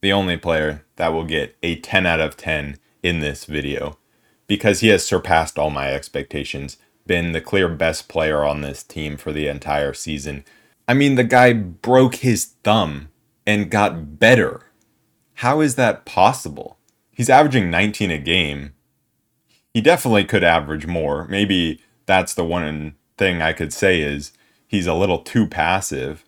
The 0.02 0.14
only 0.14 0.38
player 0.38 0.86
that 0.96 1.14
will 1.14 1.26
get 1.26 1.56
a 1.64 1.78
10 1.78 2.06
out 2.06 2.20
of 2.20 2.38
10 2.38 2.78
in 3.04 3.20
this 3.20 3.46
video 3.46 3.98
because 4.48 4.80
he 4.80 4.90
has 4.90 5.06
surpassed 5.06 5.58
all 5.58 5.70
my 5.70 5.92
expectations, 5.92 6.78
been 7.08 7.32
the 7.32 7.42
clear 7.42 7.68
best 7.68 8.08
player 8.08 8.44
on 8.44 8.62
this 8.62 8.84
team 8.84 9.18
for 9.18 9.32
the 9.32 9.48
entire 9.48 9.94
season. 9.94 10.44
I 10.88 10.94
mean, 10.94 11.16
the 11.16 11.24
guy 11.24 11.54
broke 11.54 12.16
his 12.16 12.46
thumb 12.64 13.10
and 13.46 13.70
got 13.70 14.20
better. 14.20 14.62
How 15.36 15.62
is 15.62 15.76
that 15.76 16.06
possible? 16.06 16.78
He's 17.12 17.30
averaging 17.30 17.70
19 17.70 18.12
a 18.12 18.18
game. 18.18 18.74
He 19.74 19.82
definitely 19.82 20.26
could 20.26 20.44
average 20.44 20.88
more, 20.88 21.26
maybe 21.28 21.82
that's 22.06 22.34
the 22.34 22.46
one 22.46 22.96
thing 23.18 23.42
I 23.42 23.54
could 23.54 23.74
say 23.74 24.02
is 24.02 24.32
he's 24.68 24.88
a 24.88 24.94
little 24.94 25.20
too 25.20 25.48
passive 25.48 26.24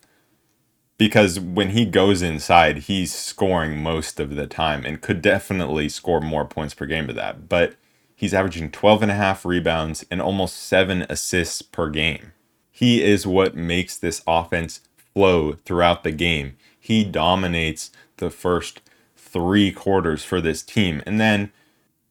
because 0.98 1.40
when 1.40 1.70
he 1.70 1.86
goes 1.86 2.22
inside, 2.22 2.80
he's 2.80 3.14
scoring 3.14 3.82
most 3.82 4.20
of 4.20 4.36
the 4.36 4.48
time 4.48 4.86
and 4.86 5.02
could 5.02 5.22
definitely 5.22 5.90
score 5.90 6.20
more 6.20 6.46
points 6.46 6.74
per 6.74 6.86
game 6.86 7.08
to 7.08 7.14
that. 7.14 7.48
But 7.48 7.76
he's 8.16 8.34
averaging 8.34 8.72
12 8.72 9.04
and 9.04 9.12
a 9.12 9.16
half 9.16 9.46
rebounds 9.46 10.06
and 10.10 10.22
almost 10.22 10.58
seven 10.58 11.06
assists 11.10 11.62
per 11.62 11.90
game. 11.90 12.34
He 12.72 13.04
is 13.04 13.28
what 13.28 13.56
makes 13.56 13.98
this 13.98 14.22
offense 14.28 14.82
flow 15.14 15.54
throughout 15.54 16.04
the 16.04 16.12
game. 16.12 16.58
He 16.88 17.03
dominates 17.03 17.91
the 18.15 18.29
first 18.29 18.79
three 19.17 19.74
quarters 19.74 20.24
for 20.24 20.39
this 20.39 20.63
team 20.63 21.03
and 21.06 21.20
then 21.20 21.51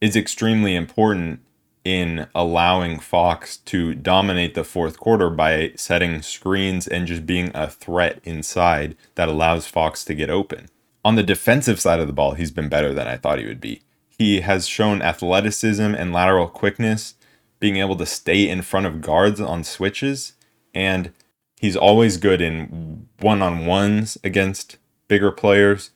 is 0.03 0.15
extremely 0.15 0.75
important 0.75 1.41
in 1.83 2.27
allowing 2.35 2.99
Fox 2.99 3.57
to 3.57 3.95
dominate 3.95 4.53
the 4.53 4.65
fourth 4.65 5.01
quarter 5.01 5.31
by 5.31 5.73
setting 5.77 6.21
screens 6.21 6.87
and 6.87 7.07
just 7.07 7.25
being 7.25 7.51
a 7.55 7.71
threat 7.71 8.21
inside 8.23 8.97
that 9.15 9.31
allows 9.31 9.67
Fox 9.67 10.05
to 10.05 10.15
get 10.15 10.29
open. 10.29 10.69
On 11.03 11.15
the 11.15 11.23
defensive 11.23 11.81
side 11.81 11.99
of 11.99 12.07
the 12.07 12.13
ball, 12.13 12.33
he's 12.33 12.51
been 12.51 12.69
better 12.69 12.93
than 12.93 13.09
I 13.09 13.17
thought 13.17 13.39
he 13.39 13.47
would 13.47 13.63
be. 13.63 13.81
He 14.19 14.43
has 14.43 14.69
shown 14.69 15.01
athleticism 15.01 15.95
and 15.95 16.13
lateral 16.13 16.49
quickness, 16.49 17.15
being 17.61 17.79
able 17.79 17.97
to 17.97 18.05
stay 18.05 18.47
in 18.47 18.61
front 18.61 18.85
of 18.85 19.01
guards 19.01 19.41
on 19.41 19.65
switches, 19.65 20.35
and 20.75 21.15
he's 21.61 21.77
always 21.77 22.17
good 22.17 22.41
in 22.41 23.09
one 23.21 23.43
on 23.43 23.67
ones 23.67 24.19
against 24.23 24.77
bigger 25.09 25.31
players 25.31 25.91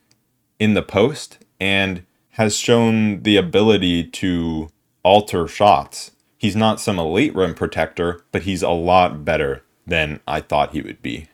in 0.58 0.74
the 0.74 0.82
post 0.82 1.38
and 1.60 2.04
has 2.30 2.56
shown 2.56 3.22
the 3.22 3.36
ability 3.36 4.04
to 4.04 4.68
alter 5.02 5.46
shots. 5.46 6.12
He's 6.38 6.56
not 6.56 6.80
some 6.80 6.98
elite 6.98 7.34
rim 7.34 7.54
protector, 7.54 8.24
but 8.32 8.42
he's 8.42 8.62
a 8.62 8.70
lot 8.70 9.24
better 9.24 9.62
than 9.86 10.20
I 10.26 10.40
thought 10.40 10.72
he 10.72 10.80
would 10.80 11.02
be. 11.02 11.28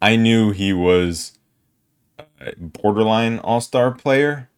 I 0.00 0.16
knew 0.16 0.50
he 0.50 0.72
was 0.72 1.38
a 2.40 2.54
borderline 2.56 3.38
all 3.40 3.60
star 3.60 3.92
player. 3.92 4.48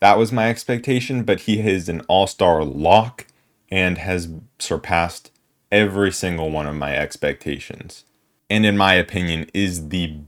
That 0.00 0.18
was 0.18 0.32
my 0.32 0.50
expectation, 0.50 1.22
but 1.22 1.40
he 1.40 1.60
is 1.60 1.88
an 1.88 2.00
all 2.02 2.26
star 2.26 2.64
lock 2.64 3.26
and 3.70 3.98
has 3.98 4.28
surpassed 4.58 5.30
every 5.72 6.12
single 6.12 6.50
one 6.50 6.66
of 6.66 6.74
my 6.74 6.96
expectations. 6.96 8.04
And 8.50 8.66
in 8.66 8.76
my 8.76 8.94
opinion, 8.94 9.50
is 9.54 9.88
the 9.88 10.18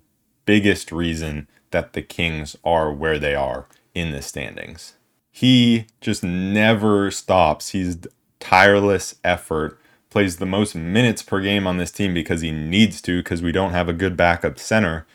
biggest 0.44 0.90
reason 0.92 1.48
that 1.70 1.92
the 1.92 2.02
Kings 2.02 2.56
are 2.64 2.92
where 2.92 3.18
they 3.18 3.34
are 3.34 3.66
in 3.94 4.12
the 4.12 4.22
standings 4.22 4.94
he 5.36 5.86
just 6.00 6.24
never 6.24 7.10
stops. 7.10 7.68
He's 7.68 7.98
tireless 8.40 9.16
effort, 9.22 9.78
plays 10.08 10.38
the 10.38 10.46
most 10.46 10.74
minutes 10.74 11.20
per 11.20 11.42
game 11.42 11.66
on 11.66 11.76
this 11.76 11.90
team 11.90 12.14
because 12.14 12.40
he 12.40 12.50
needs 12.50 13.02
to, 13.02 13.18
because 13.18 13.42
we 13.42 13.52
don't 13.52 13.72
have 13.72 13.86
a 13.86 13.92
good 13.92 14.16
backup 14.16 14.58
center, 14.58 15.06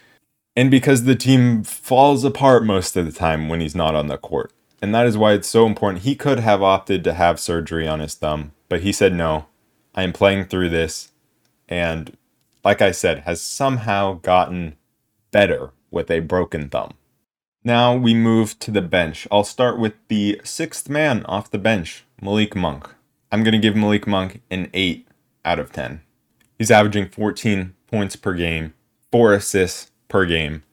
and 0.56 0.70
because 0.70 1.06
the 1.06 1.16
team 1.16 1.64
falls 1.64 2.24
apart 2.24 2.64
most 2.64 2.96
of 2.96 3.08
the 3.08 3.12
time 3.12 3.50
when 3.50 3.62
he's 3.62 3.74
not 3.74 3.96
on 3.96 4.10
the 4.10 4.18
court. 4.20 4.54
And 4.80 4.94
that 4.94 5.08
is 5.08 5.18
why 5.18 5.34
it's 5.34 5.48
so 5.48 5.66
important. 5.66 6.04
He 6.04 6.14
could 6.14 6.38
have 6.38 6.62
opted 6.62 7.04
to 7.06 7.14
have 7.14 7.40
surgery 7.40 7.88
on 7.88 8.00
his 8.00 8.14
thumb, 8.14 8.52
but 8.70 8.82
he 8.82 8.92
said, 8.92 9.16
no, 9.16 9.48
I 9.96 10.04
am 10.04 10.14
playing 10.14 10.46
through 10.46 10.70
this. 10.70 11.14
And 11.68 12.16
like 12.64 12.82
I 12.82 12.92
said, 12.92 13.20
has 13.20 13.42
somehow 13.42 14.20
gotten 14.22 14.76
better 15.32 15.72
with 15.90 16.10
a 16.12 16.20
broken 16.20 16.70
thumb. 16.70 16.94
Now 17.64 17.96
we 17.96 18.14
move 18.14 18.58
to 18.60 18.72
the 18.72 18.82
bench. 18.82 19.28
I'll 19.32 19.44
start 19.44 19.80
with 19.80 19.94
the 20.08 20.42
sixth 20.44 20.90
man 20.90 21.24
off 21.26 21.52
the 21.52 21.58
bench, 21.58 22.06
Malik 22.22 22.56
Monk. 22.56 22.90
I'm 23.32 23.44
going 23.44 23.54
to 23.54 23.60
give 23.60 23.76
Malik 23.76 24.08
Monk 24.08 24.42
an 24.50 24.70
8 24.74 25.08
out 25.46 25.60
of 25.60 25.72
10. 25.72 26.02
He's 26.58 26.72
averaging 26.72 27.10
14 27.10 27.76
points 27.88 28.16
per 28.16 28.34
game, 28.34 28.74
4 29.12 29.34
assists 29.34 29.92
per 30.08 30.26
game, 30.26 30.64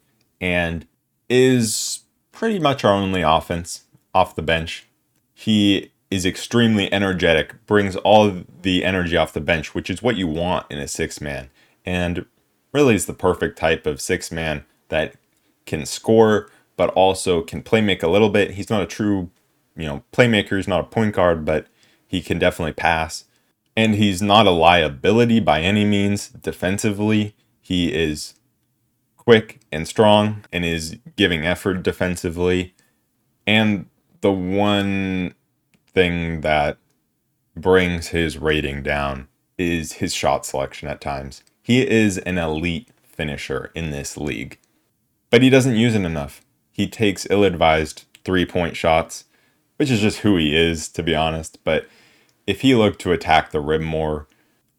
and 0.41 0.87
is 1.29 2.01
pretty 2.33 2.59
much 2.59 2.85
our 2.85 2.93
only 2.93 3.23
offense 3.23 3.85
off 4.15 4.35
the 4.35 4.43
bench. 4.43 4.87
He 5.35 5.93
is 6.11 6.25
extremely 6.25 6.93
energetic, 6.93 7.67
brings 7.67 7.97
all 7.97 8.45
the 8.63 8.85
energy 8.85 9.17
off 9.17 9.33
the 9.33 9.41
bench, 9.41 9.75
which 9.75 9.91
is 9.91 10.03
what 10.03 10.17
you 10.17 10.27
want 10.27 10.67
in 10.71 10.79
a 10.79 10.89
six 10.89 11.21
man, 11.21 11.51
and 11.85 12.25
really 12.73 12.95
is 12.95 13.07
the 13.07 13.15
perfect 13.15 13.59
type 13.59 13.87
of 13.87 14.01
six 14.01 14.31
man 14.31 14.65
that 14.89 15.15
can 15.67 15.85
score 15.87 16.51
but 16.79 16.91
also 16.91 17.43
can 17.43 17.61
play 17.61 17.81
make 17.81 18.03
a 18.03 18.09
little 18.09 18.31
bit. 18.31 18.53
He's 18.53 18.71
not 18.71 18.83
a 18.83 18.87
true, 18.87 19.31
you 19.77 19.85
know, 19.85 20.05
playmaker. 20.13 20.57
He's 20.57 20.69
not 20.69 20.81
a 20.81 20.85
point 20.85 21.15
guard, 21.15 21.45
but 21.45 21.67
he 22.07 22.23
can 22.23 22.39
definitely 22.39 22.73
pass. 22.73 23.25
And 23.77 23.97
he's 23.97 24.23
not 24.23 24.47
a 24.47 24.53
liability 24.53 25.41
by 25.41 25.61
any 25.61 25.85
means 25.85 26.29
defensively. 26.29 27.35
He 27.61 27.93
is 27.93 28.35
quick 29.17 29.61
and 29.73 29.87
strong 29.87 30.45
and 30.53 30.65
is 30.65 30.97
giving 31.17 31.45
effort 31.45 31.83
defensively. 31.83 32.75
And 33.47 33.87
the 34.21 34.33
one 34.33 35.35
thing 35.89 36.43
that 36.43 36.79
brings 37.57 38.09
his 38.09 38.39
rating 38.39 38.85
down 38.85 39.27
is 39.59 39.95
his 39.95 40.15
shot 40.15 40.47
selection 40.47 40.89
at 40.89 41.01
times. 41.01 41.43
He 41.69 41.87
is 41.87 42.17
an 42.17 42.39
elite 42.39 42.89
finisher 43.03 43.71
in 43.75 43.91
this 43.91 44.17
league. 44.17 44.59
But 45.29 45.43
he 45.43 45.51
doesn't 45.51 45.77
use 45.77 45.95
it 45.95 46.01
enough. 46.01 46.41
He 46.73 46.89
takes 46.89 47.27
ill 47.29 47.45
advised 47.45 48.07
three 48.25 48.47
point 48.47 48.75
shots, 48.75 49.25
which 49.77 49.91
is 49.91 50.01
just 50.01 50.21
who 50.21 50.39
he 50.39 50.57
is, 50.57 50.89
to 50.89 51.03
be 51.03 51.15
honest. 51.15 51.63
But 51.65 51.87
if 52.47 52.63
he 52.63 52.75
looked 52.75 53.03
to 53.03 53.13
attack 53.13 53.51
the 53.51 53.61
rim 53.61 53.85
more, 53.85 54.27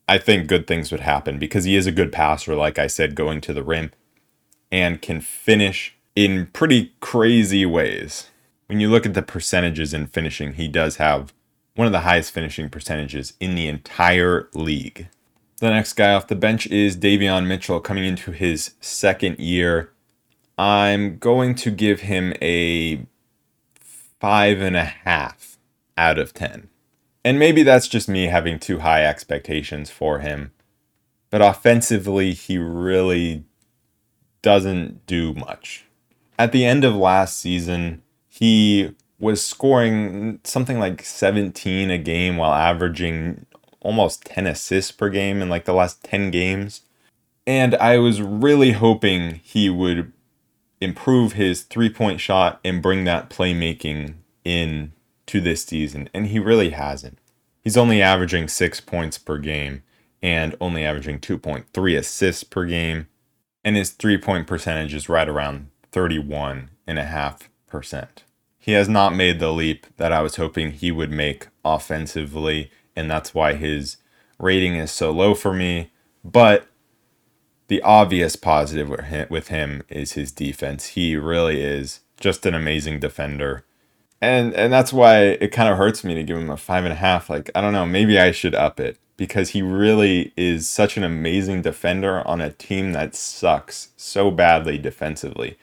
I 0.08 0.18
think 0.18 0.48
good 0.48 0.66
things 0.66 0.92
would 0.92 1.02
happen 1.02 1.38
because 1.38 1.66
he 1.66 1.76
is 1.76 1.86
a 1.86 1.92
good 1.92 2.12
passer, 2.12 2.56
like 2.56 2.80
I 2.80 2.88
said, 2.88 3.14
going 3.14 3.40
to 3.42 3.54
the 3.54 3.62
rim 3.62 3.92
and 4.72 5.00
can 5.00 5.22
finish 5.22 5.96
in 6.16 6.48
pretty 6.48 6.94
crazy 7.02 7.68
ways. 7.68 8.32
When 8.66 8.80
you 8.80 8.90
look 8.90 9.06
at 9.06 9.14
the 9.14 9.22
percentages 9.22 9.94
in 9.94 10.08
finishing, 10.08 10.54
he 10.54 10.68
does 10.68 10.96
have 10.96 11.34
one 11.76 11.86
of 11.86 11.94
the 11.94 12.00
highest 12.00 12.32
finishing 12.32 12.68
percentages 12.68 13.34
in 13.40 13.54
the 13.54 13.68
entire 13.68 14.50
league. 14.56 15.08
The 15.60 15.70
next 15.70 15.94
guy 15.94 16.14
off 16.14 16.28
the 16.28 16.36
bench 16.36 16.68
is 16.68 16.96
Davion 16.96 17.46
Mitchell 17.46 17.82
coming 17.82 18.06
into 18.06 18.32
his 18.32 18.76
second 18.80 19.40
year. 19.40 19.92
I'm 20.58 21.18
going 21.18 21.54
to 21.56 21.70
give 21.70 22.02
him 22.02 22.34
a 22.42 23.06
five 24.20 24.62
and 24.62 24.78
a 24.78 24.86
half 24.86 25.58
out 25.98 26.18
of 26.18 26.34
10. 26.34 26.70
And 27.26 27.38
maybe 27.38 27.64
that's 27.64 27.90
just 27.90 28.08
me 28.08 28.26
having 28.28 28.58
too 28.58 28.80
high 28.80 29.06
expectations 29.06 29.90
for 29.90 30.20
him. 30.20 30.52
But 31.30 31.42
offensively, 31.42 32.32
he 32.34 32.58
really 32.58 33.44
doesn't 34.42 35.06
do 35.06 35.34
much. 35.34 35.86
At 36.38 36.54
the 36.54 36.66
end 36.66 36.86
of 36.86 36.96
last 36.96 37.38
season, 37.38 38.02
he 38.30 38.96
was 39.20 39.46
scoring 39.46 40.40
something 40.46 40.80
like 40.80 41.04
17 41.04 41.92
a 41.92 41.98
game 41.98 42.38
while 42.38 42.54
averaging 42.54 43.46
almost 43.82 44.26
10 44.26 44.48
assists 44.48 44.92
per 44.92 45.10
game 45.10 45.42
in 45.42 45.50
like 45.50 45.66
the 45.66 45.74
last 45.74 46.04
10 46.04 46.32
games. 46.32 46.82
And 47.48 47.76
I 47.76 47.98
was 47.98 48.22
really 48.22 48.74
hoping 48.74 49.42
he 49.44 49.70
would 49.70 50.12
improve 50.82 51.34
his 51.34 51.64
three 51.64 51.90
point 51.90 52.22
shot 52.22 52.60
and 52.64 52.82
bring 52.82 53.04
that 53.06 53.30
playmaking 53.30 54.16
in 54.44 54.92
to 55.28 55.40
this 55.42 55.66
season. 55.66 56.10
And 56.14 56.28
he 56.28 56.40
really 56.40 56.72
hasn't. 56.72 57.20
He's 57.62 57.78
only 57.78 58.02
averaging 58.02 58.48
six 58.48 58.82
points 58.82 59.18
per 59.18 59.38
game 59.38 59.84
and 60.22 60.56
only 60.60 60.86
averaging 60.86 61.20
2.3 61.20 61.98
assists 61.98 62.44
per 62.44 62.66
game. 62.66 63.08
And 63.64 63.76
his 63.76 63.92
three 63.92 64.18
point 64.18 64.48
percentage 64.48 64.94
is 64.94 65.10
right 65.10 65.28
around 65.28 65.70
31.5%. 65.92 68.08
He 68.58 68.72
has 68.74 68.90
not 68.90 69.16
made 69.16 69.40
the 69.40 69.52
leap 69.52 69.88
that 69.98 70.12
I 70.12 70.22
was 70.22 70.36
hoping 70.36 70.72
he 70.72 70.92
would 70.92 71.12
make 71.12 71.48
offensively, 71.64 72.72
and 73.00 73.10
that's 73.10 73.34
why 73.34 73.54
his 73.54 73.98
rating 74.38 74.76
is 74.76 74.92
so 74.92 75.12
low 75.12 75.34
for 75.34 75.54
me. 75.54 75.92
But 76.24 76.68
the 77.70 77.82
obvious 77.82 78.36
positive 78.36 78.90
with 79.30 79.48
him 79.48 79.84
is 79.90 80.14
his 80.14 80.32
defense. 80.32 80.88
He 80.88 81.16
really 81.16 81.62
is 81.62 82.02
just 82.20 82.46
an 82.46 82.54
amazing 82.54 83.00
defender. 83.00 83.64
And 84.22 84.54
and 84.54 84.74
that's 84.74 84.92
why 84.92 85.22
it 85.22 85.54
kind 85.54 85.70
of 85.70 85.78
hurts 85.78 86.04
me 86.04 86.14
to 86.16 86.24
give 86.24 86.38
him 86.38 86.50
a 86.50 86.58
five 86.58 86.84
and 86.84 86.92
a 86.92 86.98
half. 86.98 87.30
Like, 87.30 87.50
I 87.56 87.62
don't 87.62 87.74
know, 87.74 87.86
maybe 87.86 88.20
I 88.20 88.32
should 88.32 88.54
up 88.54 88.80
it 88.80 88.98
because 89.16 89.50
he 89.50 89.62
really 89.62 90.34
is 90.36 90.68
such 90.70 90.98
an 90.98 91.04
amazing 91.04 91.62
defender 91.62 92.28
on 92.28 92.42
a 92.42 92.52
team 92.52 92.92
that 92.94 93.16
sucks 93.16 93.90
so 93.96 94.30
badly 94.32 94.78
defensively. 94.78 95.58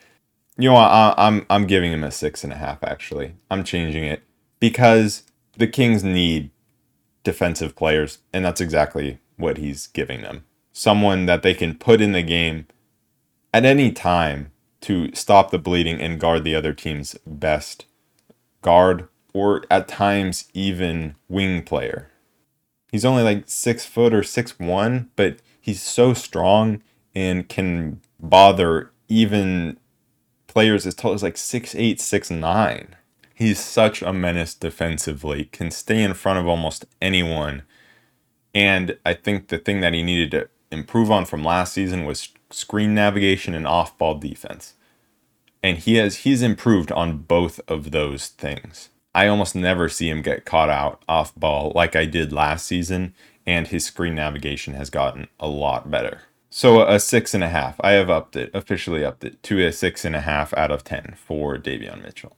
You 0.57 0.71
know 0.71 0.75
what? 0.75 0.91
I'm 0.91 1.45
I'm 1.51 1.67
giving 1.67 1.93
him 1.93 2.05
a 2.05 2.11
six 2.11 2.45
and 2.45 2.53
a 2.53 2.57
half. 2.57 2.83
Actually, 2.83 3.35
I'm 3.51 3.63
changing 3.63 4.05
it 4.05 4.23
because 4.59 5.25
the 5.59 5.67
Kings 5.67 6.03
need 6.03 6.51
defensive 7.27 7.75
players, 7.75 8.19
and 8.33 8.45
that's 8.45 8.61
exactly 8.61 9.19
what 9.37 9.59
he's 9.59 9.89
giving 9.89 10.23
them. 10.23 10.45
Someone 10.73 11.27
that 11.27 11.43
they 11.43 11.55
can 11.55 11.75
put 11.75 12.01
in 12.01 12.13
the 12.13 12.23
game 12.23 12.67
at 13.53 13.65
any 13.65 13.91
time 13.91 14.53
to 14.83 15.13
stop 15.13 15.51
the 15.51 15.59
bleeding 15.59 16.01
and 16.01 16.21
guard 16.21 16.45
the 16.45 16.55
other 16.55 16.73
team's 16.73 17.17
best 17.27 17.85
guard, 18.63 19.09
or 19.35 19.65
at 19.71 19.89
times 19.89 20.49
even 20.55 21.17
wing 21.29 21.65
player. 21.65 22.11
He's 22.93 23.05
only 23.05 23.25
like 23.25 23.45
six 23.47 23.85
foot 23.85 24.15
or 24.15 24.23
six 24.23 24.59
one, 24.61 25.11
but 25.17 25.39
he's 25.61 25.83
so 25.83 26.15
strong 26.15 26.81
and 27.15 27.49
can 27.49 28.01
bother 28.21 28.93
even 29.09 29.79
players 30.47 30.87
as 30.87 30.95
tall 30.95 31.13
as 31.13 31.25
like 31.25 31.37
six 31.37 31.75
eight, 31.75 32.01
six 32.01 32.31
nine. 32.31 32.95
He's 33.37 33.61
such 33.61 34.01
a 34.01 34.15
menace 34.15 34.55
defensively, 34.55 35.45
can 35.53 35.71
stay 35.71 36.03
in 36.03 36.15
front 36.15 36.39
of 36.39 36.49
almost 36.49 36.87
anyone. 37.03 37.65
And 38.55 38.97
I 39.05 39.13
think 39.13 39.49
the 39.49 39.59
thing 39.59 39.83
that 39.83 39.93
he 39.93 40.03
needed 40.03 40.31
to 40.31 40.49
improve 40.71 41.11
on 41.11 41.27
from 41.27 41.45
last 41.45 41.75
season 41.75 42.07
was 42.07 42.31
screen 42.49 42.95
navigation 42.95 43.55
and 43.55 43.67
off 43.67 43.99
ball 43.99 44.15
defense. 44.15 44.73
And 45.63 45.77
he 45.77 45.97
has 45.97 46.21
he's 46.21 46.41
improved 46.41 46.91
on 46.91 47.19
both 47.19 47.61
of 47.69 47.91
those 47.91 48.29
things. 48.29 48.89
I 49.15 49.27
almost 49.29 49.55
never 49.55 49.91
see 49.91 50.09
him 50.09 50.23
get 50.23 50.47
caught 50.47 50.71
out 50.71 51.03
off 51.07 51.35
ball 51.35 51.73
like 51.75 51.95
I 51.95 52.07
did 52.07 52.33
last 52.33 52.65
season, 52.65 53.15
and 53.45 53.69
his 53.69 53.85
screen 53.85 54.15
navigation 54.15 54.73
has 54.73 54.89
gotten 54.89 55.29
a 55.39 55.47
lot 55.47 55.91
better. 55.91 56.23
So 56.49 56.89
a 56.89 56.99
six 56.99 57.35
and 57.35 57.45
a 57.45 57.51
half. 57.51 57.79
I 57.83 57.91
have 57.91 58.09
upped 58.09 58.35
it, 58.35 58.51
officially 58.55 59.05
upped 59.05 59.25
it 59.25 59.43
to 59.43 59.63
a 59.63 59.75
six 59.75 60.07
and 60.07 60.17
a 60.17 60.23
half 60.23 60.55
out 60.55 60.71
of 60.71 60.85
10 60.85 61.17
for 61.19 61.59
Davion 61.59 62.03
Mitchell. 62.03 62.35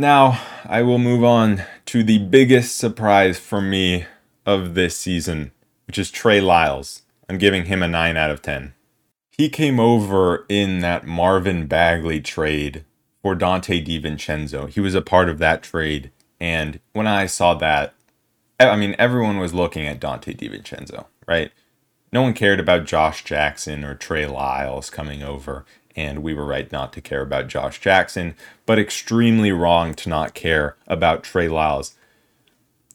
Now 0.00 0.40
I 0.64 0.80
will 0.80 0.98
move 0.98 1.22
on 1.22 1.64
to 1.84 2.02
the 2.02 2.16
biggest 2.16 2.78
surprise 2.78 3.38
for 3.38 3.60
me 3.60 4.06
of 4.46 4.72
this 4.72 4.96
season, 4.96 5.52
which 5.86 5.98
is 5.98 6.10
Trey 6.10 6.40
Lyles. 6.40 7.02
I'm 7.28 7.36
giving 7.36 7.66
him 7.66 7.82
a 7.82 7.86
nine 7.86 8.16
out 8.16 8.30
of 8.30 8.40
10. 8.40 8.72
He 9.30 9.50
came 9.50 9.78
over 9.78 10.46
in 10.48 10.78
that 10.78 11.06
Marvin 11.06 11.66
Bagley 11.66 12.22
trade 12.22 12.86
for 13.20 13.36
Donte 13.36 13.86
DiVincenzo. 13.86 14.70
He 14.70 14.80
was 14.80 14.94
a 14.94 15.02
part 15.02 15.28
of 15.28 15.36
that 15.36 15.62
trade. 15.62 16.10
And 16.40 16.80
when 16.94 17.06
I 17.06 17.26
saw 17.26 17.52
that, 17.56 17.92
I 18.58 18.76
mean, 18.76 18.96
everyone 18.98 19.36
was 19.36 19.52
looking 19.52 19.86
at 19.86 20.00
Donte 20.00 20.34
DiVincenzo, 20.34 21.08
right? 21.28 21.52
no 22.12 22.22
one 22.22 22.34
cared 22.34 22.60
about 22.60 22.86
Josh 22.86 23.24
Jackson 23.24 23.84
or 23.84 23.94
Trey 23.94 24.26
Lyles 24.26 24.90
coming 24.90 25.22
over, 25.22 25.64
and 25.96 26.22
we 26.22 26.34
were 26.34 26.46
right 26.46 26.70
not 26.70 26.92
to 26.94 27.00
care 27.00 27.22
about 27.22 27.48
Josh 27.48 27.80
Jackson, 27.80 28.34
but 28.66 28.78
extremely 28.78 29.52
wrong 29.52 29.94
to 29.94 30.08
not 30.08 30.34
care 30.34 30.76
about 30.86 31.22
Trey 31.22 31.48
Lyles. 31.48 31.94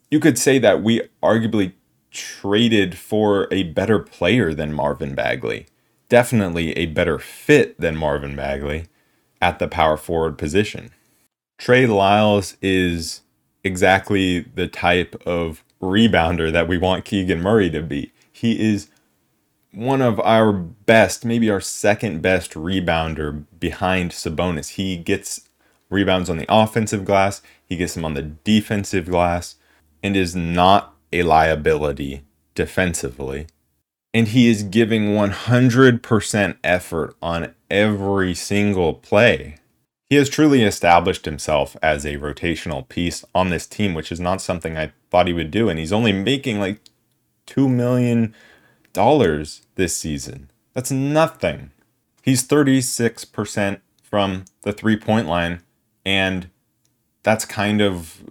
You 0.09 0.19
could 0.19 0.37
say 0.37 0.59
that 0.59 0.81
we 0.81 1.01
arguably 1.21 1.73
traded 2.11 2.97
for 2.97 3.47
a 3.51 3.63
better 3.63 3.99
player 3.99 4.53
than 4.53 4.73
Marvin 4.73 5.15
Bagley. 5.15 5.67
Definitely 6.07 6.71
a 6.77 6.85
better 6.85 7.19
fit 7.19 7.79
than 7.79 7.97
Marvin 7.97 8.35
Bagley 8.35 8.85
at 9.41 9.59
the 9.59 9.67
power 9.67 9.97
forward 9.97 10.37
position. 10.37 10.91
Trey 11.57 11.85
Lyles 11.85 12.57
is 12.61 13.21
exactly 13.63 14.41
the 14.41 14.67
type 14.67 15.15
of 15.25 15.63
rebounder 15.81 16.51
that 16.51 16.67
we 16.67 16.77
want 16.77 17.05
Keegan 17.05 17.41
Murray 17.41 17.69
to 17.69 17.81
be. 17.81 18.11
He 18.31 18.59
is 18.59 18.89
one 19.75 20.01
of 20.01 20.19
our 20.21 20.51
best, 20.51 21.25
maybe 21.25 21.49
our 21.49 21.61
second 21.61 22.21
best 22.21 22.53
rebounder 22.53 23.45
behind 23.59 24.11
Sabonis. 24.11 24.69
He 24.69 24.97
gets 24.97 25.41
rebounds 25.89 26.29
on 26.29 26.37
the 26.37 26.45
offensive 26.49 27.05
glass, 27.05 27.41
he 27.67 27.75
gets 27.75 27.93
them 27.93 28.05
on 28.05 28.13
the 28.13 28.23
defensive 28.23 29.05
glass, 29.05 29.55
and 30.01 30.15
is 30.15 30.35
not 30.35 30.95
a 31.11 31.23
liability 31.23 32.23
defensively. 32.53 33.47
And 34.13 34.29
he 34.29 34.47
is 34.47 34.63
giving 34.63 35.09
100% 35.09 36.57
effort 36.63 37.15
on 37.21 37.53
every 37.69 38.33
single 38.33 38.93
play. 38.93 39.57
He 40.09 40.15
has 40.15 40.29
truly 40.29 40.63
established 40.63 41.25
himself 41.25 41.75
as 41.81 42.05
a 42.05 42.17
rotational 42.17 42.87
piece 42.87 43.25
on 43.33 43.49
this 43.49 43.67
team, 43.67 43.93
which 43.93 44.11
is 44.11 44.19
not 44.19 44.41
something 44.41 44.77
I 44.77 44.93
thought 45.09 45.27
he 45.27 45.33
would 45.33 45.51
do. 45.51 45.67
And 45.67 45.79
he's 45.79 45.91
only 45.91 46.13
making 46.13 46.59
like 46.59 46.79
2 47.47 47.67
million 47.67 48.33
dollars 48.95 49.61
this 49.75 49.95
season. 49.95 50.49
That's 50.73 50.89
nothing. 50.89 51.71
He's 52.23 52.47
36% 52.47 53.81
from 54.01 54.45
the 54.63 54.73
three 54.73 54.97
point 54.97 55.27
line, 55.27 55.61
and 56.03 56.49
that's 57.21 57.45
kind 57.45 57.81
of 57.81 58.23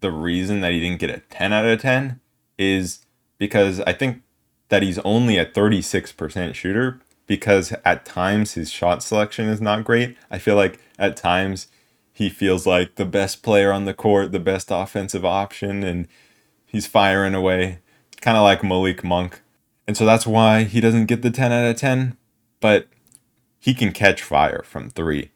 the 0.00 0.10
reason 0.10 0.62
that 0.62 0.72
he 0.72 0.80
didn't 0.80 0.98
get 0.98 1.10
a 1.10 1.18
10 1.18 1.52
out 1.52 1.66
of 1.66 1.80
10 1.80 2.18
is 2.58 3.04
because 3.38 3.80
I 3.80 3.92
think 3.92 4.22
that 4.70 4.82
he's 4.82 4.98
only 5.00 5.36
a 5.36 5.46
36% 5.46 6.54
shooter 6.54 7.00
because 7.26 7.72
at 7.84 8.04
times 8.04 8.54
his 8.54 8.70
shot 8.70 9.02
selection 9.02 9.46
is 9.48 9.60
not 9.60 9.84
great. 9.84 10.16
I 10.30 10.38
feel 10.38 10.56
like 10.56 10.80
at 10.98 11.16
times 11.16 11.68
he 12.12 12.28
feels 12.28 12.66
like 12.66 12.96
the 12.96 13.04
best 13.04 13.42
player 13.42 13.72
on 13.72 13.84
the 13.84 13.94
court, 13.94 14.32
the 14.32 14.40
best 14.40 14.70
offensive 14.70 15.24
option, 15.24 15.82
and 15.82 16.08
he's 16.66 16.86
firing 16.86 17.34
away, 17.34 17.80
kind 18.20 18.36
of 18.36 18.42
like 18.42 18.64
Malik 18.64 19.04
Monk 19.04 19.42
and 19.90 19.96
so 19.96 20.06
that's 20.06 20.24
why 20.24 20.62
he 20.62 20.80
doesn't 20.80 21.06
get 21.06 21.22
the 21.22 21.32
10 21.32 21.50
out 21.50 21.68
of 21.68 21.74
10, 21.74 22.16
but 22.60 22.86
he 23.58 23.74
can 23.74 23.90
catch 23.90 24.22
fire 24.22 24.62
from 24.64 24.88
three. 24.88 25.32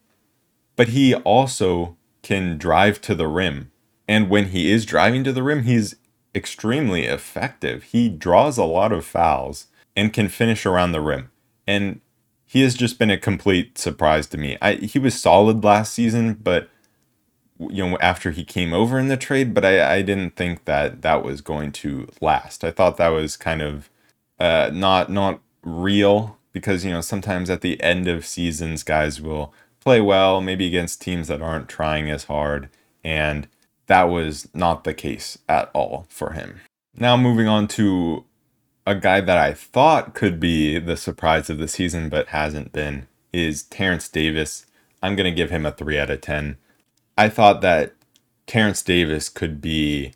But 0.77 0.87
he 0.87 1.13
also 1.13 1.97
can 2.23 2.57
drive 2.57 3.01
to 3.01 3.15
the 3.15 3.27
rim. 3.27 3.73
And 4.07 4.29
when 4.29 4.45
he 4.45 4.71
is 4.71 4.85
driving 4.85 5.25
to 5.25 5.33
the 5.33 5.43
rim, 5.43 5.63
he's 5.63 5.97
extremely 6.33 7.03
effective. 7.03 7.83
He 7.83 8.07
draws 8.07 8.57
a 8.57 8.63
lot 8.63 8.93
of 8.93 9.03
fouls 9.03 9.67
and 9.93 10.13
can 10.13 10.29
finish 10.29 10.65
around 10.65 10.93
the 10.93 11.01
rim. 11.01 11.31
And 11.67 11.99
he 12.45 12.61
has 12.61 12.75
just 12.75 12.97
been 12.97 13.11
a 13.11 13.17
complete 13.17 13.77
surprise 13.77 14.25
to 14.27 14.37
me. 14.37 14.57
I, 14.61 14.75
he 14.75 14.99
was 14.99 15.19
solid 15.19 15.65
last 15.65 15.93
season, 15.93 16.35
but 16.35 16.69
you 17.59 17.85
know 17.85 17.97
after 17.99 18.31
he 18.31 18.45
came 18.45 18.71
over 18.71 18.97
in 18.99 19.09
the 19.09 19.17
trade, 19.17 19.53
but 19.53 19.65
I, 19.65 19.95
I 19.95 20.01
didn't 20.01 20.37
think 20.37 20.63
that 20.63 21.01
that 21.01 21.25
was 21.25 21.41
going 21.41 21.73
to 21.73 22.07
last. 22.21 22.63
I 22.63 22.71
thought 22.71 22.95
that 22.95 23.09
was 23.09 23.35
kind 23.35 23.61
of 23.61 23.89
uh, 24.39 24.69
not 24.73 25.09
not 25.11 25.41
real 25.63 26.37
because 26.51 26.85
you 26.85 26.91
know 26.91 27.01
sometimes 27.01 27.49
at 27.49 27.61
the 27.61 27.81
end 27.81 28.07
of 28.07 28.25
seasons 28.25 28.83
guys 28.83 29.19
will 29.21 29.53
play 29.79 29.99
well 29.99 30.41
maybe 30.41 30.67
against 30.67 31.01
teams 31.01 31.27
that 31.27 31.41
aren't 31.41 31.69
trying 31.69 32.09
as 32.09 32.25
hard 32.25 32.69
and 33.03 33.47
that 33.87 34.03
was 34.03 34.47
not 34.53 34.83
the 34.83 34.93
case 34.93 35.37
at 35.47 35.69
all 35.73 36.05
for 36.09 36.31
him. 36.31 36.59
Now 36.97 37.17
moving 37.17 37.47
on 37.47 37.67
to 37.69 38.25
a 38.87 38.95
guy 38.95 39.21
that 39.21 39.37
I 39.37 39.53
thought 39.53 40.13
could 40.13 40.39
be 40.39 40.79
the 40.79 40.97
surprise 40.97 41.49
of 41.49 41.57
the 41.57 41.67
season 41.67 42.09
but 42.09 42.29
hasn't 42.29 42.71
been 42.71 43.07
is 43.33 43.63
Terence 43.63 44.07
Davis. 44.09 44.65
I'm 45.03 45.15
going 45.15 45.29
to 45.29 45.35
give 45.35 45.51
him 45.51 45.65
a 45.65 45.71
3 45.71 45.99
out 45.99 46.09
of 46.09 46.21
10. 46.21 46.57
I 47.17 47.29
thought 47.29 47.61
that 47.61 47.93
Terence 48.47 48.81
Davis 48.81 49.29
could 49.29 49.61
be 49.61 50.13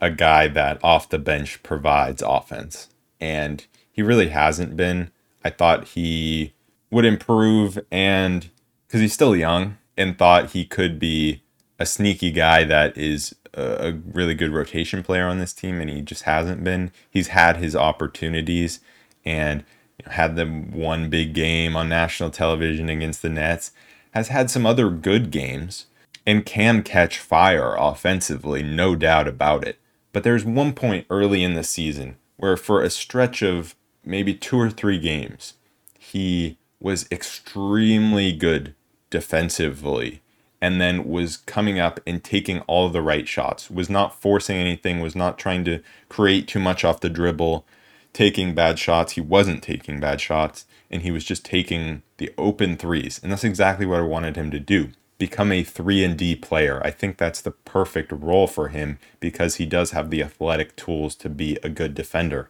a 0.00 0.10
guy 0.10 0.48
that 0.48 0.82
off 0.82 1.08
the 1.08 1.18
bench 1.18 1.62
provides 1.62 2.22
offense 2.22 2.88
and 3.20 3.66
he 3.90 4.02
really 4.02 4.28
hasn't 4.28 4.76
been. 4.76 5.10
I 5.44 5.50
thought 5.50 5.88
he 5.88 6.54
would 6.90 7.04
improve 7.04 7.78
and 7.90 8.50
because 8.86 9.00
he's 9.00 9.12
still 9.12 9.36
young 9.36 9.78
and 9.96 10.18
thought 10.18 10.50
he 10.50 10.64
could 10.64 10.98
be 10.98 11.42
a 11.78 11.86
sneaky 11.86 12.32
guy 12.32 12.64
that 12.64 12.96
is 12.98 13.34
a 13.54 13.92
really 14.12 14.34
good 14.34 14.52
rotation 14.52 15.02
player 15.02 15.26
on 15.26 15.38
this 15.38 15.52
team, 15.52 15.80
and 15.80 15.90
he 15.90 16.02
just 16.02 16.22
hasn't 16.22 16.62
been. 16.62 16.92
He's 17.10 17.28
had 17.28 17.56
his 17.56 17.74
opportunities 17.74 18.80
and 19.24 19.64
had 20.06 20.36
the 20.36 20.46
one 20.46 21.10
big 21.10 21.34
game 21.34 21.76
on 21.76 21.88
national 21.88 22.30
television 22.30 22.88
against 22.88 23.22
the 23.22 23.28
Nets, 23.28 23.72
has 24.12 24.28
had 24.28 24.50
some 24.50 24.66
other 24.66 24.90
good 24.90 25.30
games, 25.30 25.86
and 26.26 26.46
can 26.46 26.82
catch 26.82 27.18
fire 27.18 27.74
offensively, 27.76 28.62
no 28.62 28.94
doubt 28.94 29.26
about 29.26 29.66
it. 29.66 29.78
But 30.12 30.22
there's 30.22 30.44
one 30.44 30.72
point 30.72 31.06
early 31.10 31.42
in 31.42 31.54
the 31.54 31.64
season 31.64 32.16
where, 32.40 32.56
for 32.56 32.82
a 32.82 32.88
stretch 32.88 33.42
of 33.42 33.74
maybe 34.02 34.32
two 34.32 34.58
or 34.58 34.70
three 34.70 34.98
games, 34.98 35.54
he 35.98 36.56
was 36.80 37.06
extremely 37.12 38.32
good 38.32 38.74
defensively 39.10 40.22
and 40.58 40.80
then 40.80 41.06
was 41.06 41.36
coming 41.36 41.78
up 41.78 42.00
and 42.06 42.24
taking 42.24 42.60
all 42.60 42.88
the 42.88 43.02
right 43.02 43.28
shots, 43.28 43.70
was 43.70 43.90
not 43.90 44.18
forcing 44.18 44.56
anything, 44.56 45.00
was 45.00 45.14
not 45.14 45.38
trying 45.38 45.64
to 45.66 45.82
create 46.08 46.48
too 46.48 46.58
much 46.58 46.82
off 46.82 47.00
the 47.00 47.10
dribble, 47.10 47.66
taking 48.14 48.54
bad 48.54 48.78
shots. 48.78 49.12
He 49.12 49.20
wasn't 49.20 49.62
taking 49.62 50.00
bad 50.00 50.18
shots, 50.18 50.64
and 50.90 51.02
he 51.02 51.10
was 51.10 51.24
just 51.24 51.44
taking 51.44 52.02
the 52.16 52.32
open 52.38 52.78
threes. 52.78 53.20
And 53.22 53.30
that's 53.30 53.44
exactly 53.44 53.84
what 53.84 54.00
I 54.00 54.04
wanted 54.04 54.36
him 54.36 54.50
to 54.50 54.58
do. 54.58 54.90
Become 55.20 55.52
a 55.52 55.62
3 55.62 56.02
and 56.02 56.16
D 56.16 56.34
player. 56.34 56.80
I 56.82 56.90
think 56.90 57.18
that's 57.18 57.42
the 57.42 57.50
perfect 57.50 58.10
role 58.10 58.46
for 58.46 58.68
him 58.68 58.98
because 59.20 59.56
he 59.56 59.66
does 59.66 59.90
have 59.90 60.08
the 60.08 60.22
athletic 60.22 60.76
tools 60.76 61.14
to 61.16 61.28
be 61.28 61.58
a 61.62 61.68
good 61.68 61.94
defender. 61.94 62.48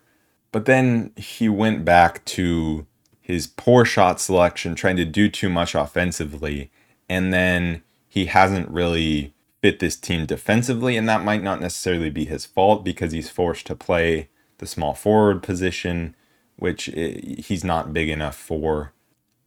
But 0.53 0.67
then 0.67 1.11
he 1.17 1.49
went 1.49 1.85
back 1.85 2.25
to 2.27 2.87
his 3.21 3.49
poor 3.49 3.85
shot 3.85 4.21
selection, 4.21 4.77
trying 4.77 4.97
to 4.99 5.05
do 5.05 5.29
too 5.29 5.49
much 5.49 5.75
offensively, 5.75 6.71
and 7.09 7.33
then 7.33 7.83
he 8.09 8.27
hasn't 8.27 8.69
really 8.69 9.35
fit 9.61 9.81
this 9.81 9.97
team 9.97 10.27
defensively, 10.27 10.97
and 10.97 11.09
that 11.09 11.25
might 11.25 11.43
not 11.43 11.61
necessarily 11.61 12.11
be 12.11 12.25
his 12.25 12.47
fault 12.47 12.85
because 12.85 13.11
he's 13.11 13.31
forced 13.31 13.67
to 13.67 13.75
play 13.75 14.29
the 14.59 14.67
small 14.67 14.95
forward 14.95 15.43
position, 15.43 16.15
which 16.57 16.89
eh, 16.91 17.21
he's 17.39 17.65
not 17.65 17.93
big 17.93 18.09
enough 18.09 18.37
for. 18.37 18.93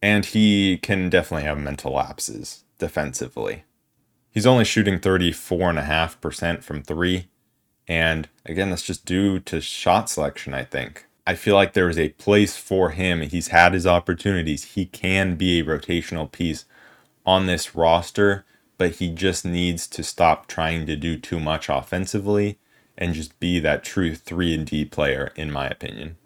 And 0.02 0.26
he 0.26 0.76
can 0.76 1.08
definitely 1.08 1.44
have 1.44 1.58
mental 1.58 1.92
lapses 1.92 2.63
defensively. 2.84 3.64
He's 4.30 4.46
only 4.46 4.64
shooting 4.64 4.98
34.5% 4.98 6.62
from 6.62 6.82
three. 6.82 7.28
And 7.86 8.28
again, 8.44 8.70
that's 8.70 8.82
just 8.82 9.04
due 9.04 9.38
to 9.40 9.60
shot 9.60 10.10
selection, 10.10 10.54
I 10.54 10.64
think. 10.64 11.06
I 11.26 11.34
feel 11.34 11.54
like 11.54 11.72
there 11.72 11.88
is 11.88 11.98
a 11.98 12.10
place 12.10 12.56
for 12.56 12.90
him. 12.90 13.22
He's 13.22 13.48
had 13.48 13.72
his 13.72 13.86
opportunities. 13.86 14.74
He 14.74 14.86
can 14.86 15.36
be 15.36 15.60
a 15.60 15.64
rotational 15.64 16.30
piece 16.30 16.64
on 17.24 17.46
this 17.46 17.74
roster 17.74 18.44
but 18.78 18.96
he 18.96 19.08
just 19.10 19.44
needs 19.44 19.86
to 19.86 20.02
stop 20.02 20.46
trying 20.46 20.86
to 20.86 20.96
do 20.96 21.16
too 21.16 21.40
much 21.40 21.68
offensively 21.68 22.58
and 22.96 23.14
just 23.14 23.38
be 23.40 23.58
that 23.60 23.84
true 23.84 24.14
3 24.14 24.54
and 24.54 24.66
D 24.66 24.84
player 24.84 25.32
in 25.36 25.50
my 25.50 25.66
opinion. 25.66 26.16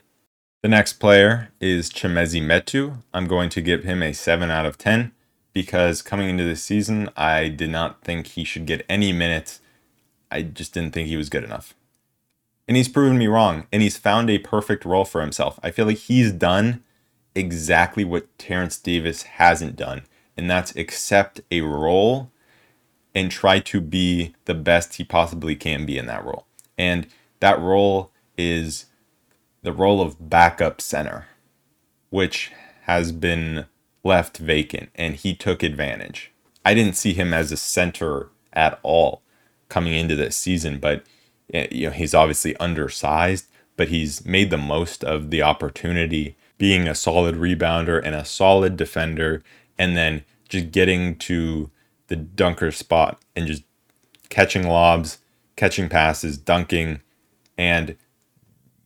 The 0.63 0.69
next 0.69 0.95
player 0.95 1.51
is 1.61 1.91
Chimezie 1.91 2.43
Metu. 2.43 3.03
I'm 3.15 3.27
going 3.27 3.49
to 3.51 3.61
give 3.61 3.85
him 3.85 4.03
a 4.03 4.13
7 4.13 4.51
out 4.51 4.67
of 4.67 4.77
10 4.77 5.13
because 5.53 6.03
coming 6.03 6.29
into 6.29 6.45
this 6.45 6.63
season, 6.63 7.09
I 7.17 7.49
did 7.49 7.71
not 7.71 8.03
think 8.03 8.29
he 8.29 8.45
should 8.45 8.67
get 8.67 8.87
any 8.89 9.13
minutes. 9.13 9.61
I 10.31 10.43
just 10.43 10.75
didn't 10.75 10.93
think 10.93 11.09
he 11.09 11.17
was 11.17 11.29
good 11.29 11.45
enough. 11.45 11.75
And 12.67 12.77
he's 12.77 12.89
proven 12.89 13.17
me 13.17 13.27
wrong, 13.27 13.67
and 13.73 13.81
he's 13.81 13.97
found 13.97 14.29
a 14.29 14.39
perfect 14.39 14.85
role 14.85 15.07
for 15.07 15.21
himself. 15.21 15.59
I 15.63 15.71
feel 15.71 15.87
like 15.87 15.97
he's 15.97 16.33
done 16.33 16.85
exactly 17.35 18.05
what 18.05 18.37
Terence 18.39 18.79
Davis 18.79 19.23
hasn't 19.23 19.77
done, 19.77 20.03
and 20.37 20.51
that's 20.51 20.77
accept 20.77 21.41
a 21.51 21.63
role 21.63 22.31
and 23.15 23.31
try 23.31 23.59
to 23.59 23.81
be 23.81 24.35
the 24.45 24.55
best 24.55 24.97
he 24.97 25.05
possibly 25.05 25.57
can 25.57 25.87
be 25.87 25.97
in 25.97 26.07
that 26.07 26.25
role. 26.25 26.47
And 26.77 27.07
that 27.41 27.59
role 27.59 28.13
is 28.37 28.87
the 29.63 29.73
role 29.73 30.01
of 30.01 30.31
backup 30.31 30.81
center, 30.81 31.27
which 32.11 32.53
has 32.83 33.13
been 33.13 33.67
left 34.09 34.39
vacant, 34.39 34.91
and 34.95 35.15
he 35.15 35.35
took 35.35 35.63
advantage. 35.63 36.33
I 36.65 36.75
didn't 36.75 36.97
see 36.97 37.13
him 37.13 37.33
as 37.33 37.53
a 37.53 37.57
center 37.57 38.31
at 38.53 38.81
all 38.83 39.23
coming 39.69 39.95
into 39.95 40.17
this 40.17 40.37
season, 40.37 40.79
but 40.79 41.05
eh, 41.55 41.69
you 41.71 41.87
know 41.87 41.93
he's 41.93 42.15
obviously 42.15 42.57
undersized, 42.57 43.47
but 43.77 43.89
he's 43.89 44.25
made 44.25 44.51
the 44.51 44.59
most 44.59 45.05
of 45.05 45.31
the 45.31 45.43
opportunity, 45.43 46.37
being 46.57 46.89
a 46.89 46.95
solid 46.95 47.37
rebounder 47.37 48.01
and 48.03 48.15
a 48.15 48.25
solid 48.25 48.77
defender, 48.77 49.43
and 49.79 49.97
then 49.97 50.25
just 50.49 50.73
getting 50.73 51.17
to 51.17 51.71
the 52.09 52.17
dunker 52.17 52.73
spot 52.73 53.23
and 53.37 53.47
just 53.47 53.63
catching 54.31 54.67
lobs, 54.67 55.19
catching 55.57 55.89
passes, 55.89 56.39
dunking, 56.39 57.01
and 57.57 57.97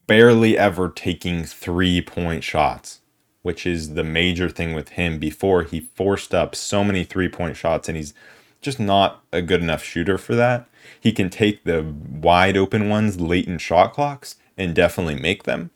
barely 0.07 0.59
ever 0.59 0.89
taking 0.89 1.45
three 1.45 2.03
point 2.03 2.43
shots, 2.45 3.01
which 3.43 3.67
is 3.67 3.95
the 3.95 4.05
major 4.05 4.49
thing 4.49 4.75
with 4.75 4.91
him. 4.91 5.19
Before 5.19 5.63
he 5.63 5.81
forced 5.81 6.35
up 6.35 6.55
so 6.55 6.83
many 6.83 7.05
three 7.05 7.29
point 7.29 7.57
shots, 7.57 7.89
and 7.89 7.97
he's 7.97 8.15
just 8.61 8.81
not 8.81 9.23
a 9.33 9.43
good 9.43 9.61
enough 9.61 9.83
shooter 9.83 10.17
for 10.17 10.35
that. 10.35 10.69
He 10.99 11.13
can 11.13 11.31
take 11.31 11.65
the 11.65 11.83
wide 11.83 12.57
open 12.57 12.89
ones 12.89 13.21
late 13.21 13.47
in 13.47 13.59
shot 13.59 13.93
clocks 13.93 14.37
and 14.57 14.75
definitely 14.75 15.17
make 15.17 15.43
them, 15.43 15.71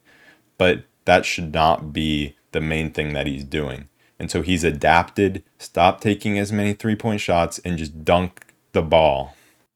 but 0.58 0.84
that 1.04 1.24
should 1.24 1.52
not 1.52 1.92
be 1.92 2.36
the 2.52 2.60
main 2.60 2.92
thing 2.92 3.12
that 3.12 3.26
he's 3.26 3.44
doing. 3.44 3.88
And 4.18 4.30
so 4.30 4.42
he's 4.42 4.64
adapted, 4.64 5.42
stopped 5.58 6.02
taking 6.02 6.38
as 6.38 6.52
many 6.52 6.72
three 6.72 6.96
point 6.96 7.20
shots, 7.20 7.58
and 7.60 7.76
just 7.76 8.04
dunk 8.04 8.46
the 8.72 8.82
ball. 8.82 9.34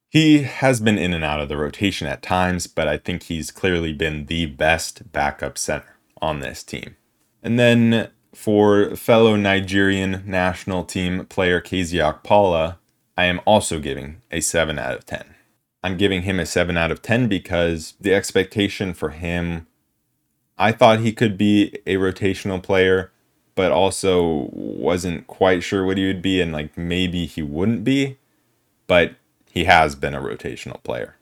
He 0.08 0.42
has 0.42 0.80
been 0.80 0.98
in 0.98 1.12
and 1.12 1.24
out 1.24 1.40
of 1.40 1.48
the 1.48 1.56
rotation 1.56 2.06
at 2.08 2.22
times, 2.22 2.66
but 2.66 2.88
I 2.88 2.96
think 2.96 3.24
he's 3.24 3.50
clearly 3.50 3.92
been 3.92 4.26
the 4.26 4.46
best 4.46 5.12
backup 5.12 5.56
center 5.56 5.96
on 6.20 6.40
this 6.40 6.64
team. 6.64 6.96
And 7.42 7.58
then 7.58 8.10
for 8.34 8.94
fellow 8.96 9.36
Nigerian 9.36 10.22
national 10.26 10.84
team 10.84 11.26
player 11.26 11.60
KZ 11.60 12.22
Okpala, 12.22 12.76
I 13.16 13.24
am 13.24 13.40
also 13.44 13.78
giving 13.78 14.22
a 14.30 14.40
7 14.40 14.78
out 14.78 14.94
of 14.94 15.06
10. 15.06 15.34
I'm 15.82 15.96
giving 15.96 16.22
him 16.22 16.38
a 16.38 16.46
7 16.46 16.76
out 16.76 16.90
of 16.90 17.02
10 17.02 17.28
because 17.28 17.94
the 18.00 18.14
expectation 18.14 18.92
for 18.94 19.10
him, 19.10 19.66
I 20.58 20.72
thought 20.72 21.00
he 21.00 21.12
could 21.12 21.38
be 21.38 21.74
a 21.86 21.96
rotational 21.96 22.62
player 22.62 23.10
but 23.60 23.72
also 23.72 24.48
wasn't 24.52 25.26
quite 25.26 25.62
sure 25.62 25.84
what 25.84 25.98
he 25.98 26.06
would 26.06 26.22
be 26.22 26.40
and 26.40 26.50
like 26.50 26.78
maybe 26.78 27.26
he 27.26 27.42
wouldn't 27.42 27.84
be, 27.84 28.16
but 28.86 29.14
he 29.50 29.64
has 29.64 29.94
been 29.94 30.14
a 30.14 30.20
rotational 30.20 30.82
player. 30.82 31.16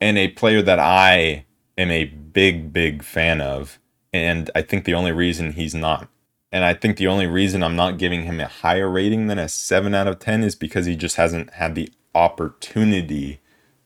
And 0.00 0.16
a 0.16 0.28
player 0.28 0.62
that 0.62 0.78
I 0.78 1.44
am 1.76 1.90
a 1.90 2.04
big, 2.06 2.72
big 2.72 3.02
fan 3.02 3.42
of. 3.42 3.78
And 4.14 4.50
I 4.54 4.62
think 4.62 4.84
the 4.84 4.94
only 4.94 5.12
reason 5.12 5.52
he's 5.52 5.74
not, 5.74 6.08
and 6.50 6.64
I 6.64 6.72
think 6.72 6.96
the 6.96 7.08
only 7.08 7.26
reason 7.26 7.62
I'm 7.62 7.76
not 7.76 7.98
giving 7.98 8.22
him 8.22 8.40
a 8.40 8.46
higher 8.46 8.88
rating 8.88 9.26
than 9.26 9.38
a 9.38 9.48
7 9.48 9.94
out 9.94 10.06
of 10.06 10.18
10 10.20 10.42
is 10.42 10.54
because 10.54 10.86
he 10.86 10.96
just 10.96 11.16
hasn't 11.16 11.54
had 11.54 11.74
the 11.74 11.92
opportunity 12.14 13.40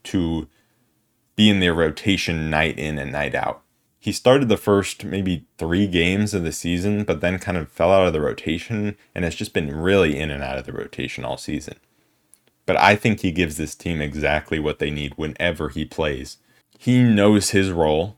to 0.04 0.46
be 1.34 1.48
in 1.48 1.60
their 1.60 1.74
rotation 1.74 2.50
night 2.50 2.78
in 2.78 2.98
and 2.98 3.10
night 3.10 3.34
out 3.34 3.62
he 3.98 4.12
started 4.12 4.48
the 4.48 4.56
first 4.56 5.04
maybe 5.04 5.44
three 5.58 5.86
games 5.86 6.32
of 6.32 6.44
the 6.44 6.52
season, 6.52 7.04
but 7.04 7.20
then 7.20 7.38
kind 7.38 7.58
of 7.58 7.70
fell 7.70 7.92
out 7.92 8.06
of 8.06 8.12
the 8.12 8.20
rotation 8.20 8.96
and 9.14 9.24
has 9.24 9.34
just 9.34 9.52
been 9.52 9.74
really 9.74 10.18
in 10.18 10.30
and 10.30 10.42
out 10.42 10.56
of 10.56 10.66
the 10.66 10.72
rotation 10.72 11.24
all 11.24 11.36
season. 11.36 11.74
But 12.64 12.76
I 12.76 12.94
think 12.94 13.20
he 13.20 13.32
gives 13.32 13.56
this 13.56 13.74
team 13.74 14.00
exactly 14.00 14.58
what 14.58 14.78
they 14.78 14.90
need 14.90 15.14
whenever 15.16 15.68
he 15.70 15.84
plays. 15.84 16.38
He 16.78 17.02
knows 17.02 17.50
his 17.50 17.70
role. 17.70 18.16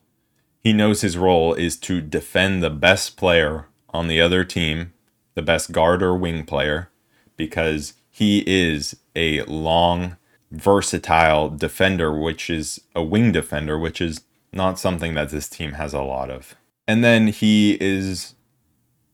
He 0.62 0.72
knows 0.72 1.00
his 1.00 1.16
role 1.16 1.54
is 1.54 1.76
to 1.78 2.00
defend 2.00 2.62
the 2.62 2.70
best 2.70 3.16
player 3.16 3.66
on 3.90 4.08
the 4.08 4.20
other 4.20 4.44
team 4.44 4.92
the 5.34 5.42
best 5.42 5.72
guard 5.72 6.02
or 6.02 6.14
wing 6.16 6.44
player 6.44 6.90
because 7.36 7.94
he 8.10 8.44
is 8.46 8.96
a 9.16 9.42
long, 9.44 10.16
versatile 10.50 11.48
defender, 11.48 12.16
which 12.16 12.50
is 12.50 12.80
a 12.94 13.02
wing 13.02 13.32
defender, 13.32 13.78
which 13.78 14.00
is 14.00 14.22
not 14.52 14.78
something 14.78 15.14
that 15.14 15.30
this 15.30 15.48
team 15.48 15.72
has 15.72 15.94
a 15.94 16.02
lot 16.02 16.30
of. 16.30 16.56
And 16.86 17.04
then 17.04 17.28
he 17.28 17.78
is 17.80 18.34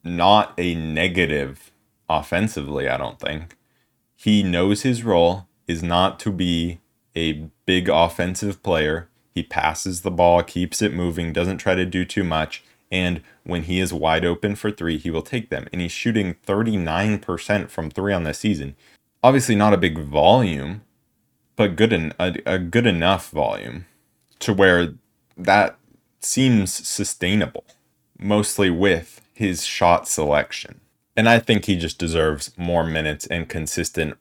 not 0.02 0.54
a 0.58 0.74
negative 0.74 1.70
offensively, 2.08 2.88
I 2.88 2.96
don't 2.96 3.20
think. 3.20 3.56
He 4.16 4.42
knows 4.42 4.82
his 4.82 5.04
role 5.04 5.46
is 5.68 5.82
not 5.82 6.18
to 6.20 6.32
be 6.32 6.80
a 7.14 7.48
big 7.66 7.88
offensive 7.88 8.62
player. 8.62 9.08
He 9.36 9.42
passes 9.42 10.00
the 10.00 10.10
ball, 10.10 10.42
keeps 10.42 10.80
it 10.80 10.94
moving, 10.94 11.30
doesn't 11.30 11.58
try 11.58 11.74
to 11.74 11.84
do 11.84 12.06
too 12.06 12.24
much. 12.24 12.64
And 12.90 13.20
when 13.44 13.64
he 13.64 13.80
is 13.80 13.92
wide 13.92 14.24
open 14.24 14.56
for 14.56 14.70
three, 14.70 14.96
he 14.96 15.10
will 15.10 15.20
take 15.20 15.50
them. 15.50 15.68
And 15.70 15.82
he's 15.82 15.92
shooting 15.92 16.36
39% 16.46 17.68
from 17.68 17.90
three 17.90 18.14
on 18.14 18.24
the 18.24 18.32
season. 18.32 18.76
Obviously, 19.22 19.54
not 19.54 19.74
a 19.74 19.76
big 19.76 19.98
volume, 19.98 20.80
but 21.54 21.76
good 21.76 21.92
en- 21.92 22.14
a, 22.18 22.38
a 22.46 22.58
good 22.58 22.86
enough 22.86 23.28
volume 23.28 23.84
to 24.38 24.54
where 24.54 24.94
that 25.36 25.76
seems 26.20 26.72
sustainable, 26.72 27.64
mostly 28.18 28.70
with 28.70 29.20
his 29.34 29.66
shot 29.66 30.08
selection. 30.08 30.80
And 31.14 31.28
I 31.28 31.40
think 31.40 31.66
he 31.66 31.76
just 31.76 31.98
deserves 31.98 32.56
more 32.56 32.84
minutes 32.84 33.26
and 33.26 33.50
consistent 33.50 34.16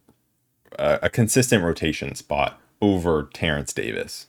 uh, 0.78 0.98
a 1.02 1.10
consistent 1.10 1.64
rotation 1.64 2.16
spot 2.16 2.60
over 2.82 3.30
Terence 3.34 3.72
Davis. 3.72 4.28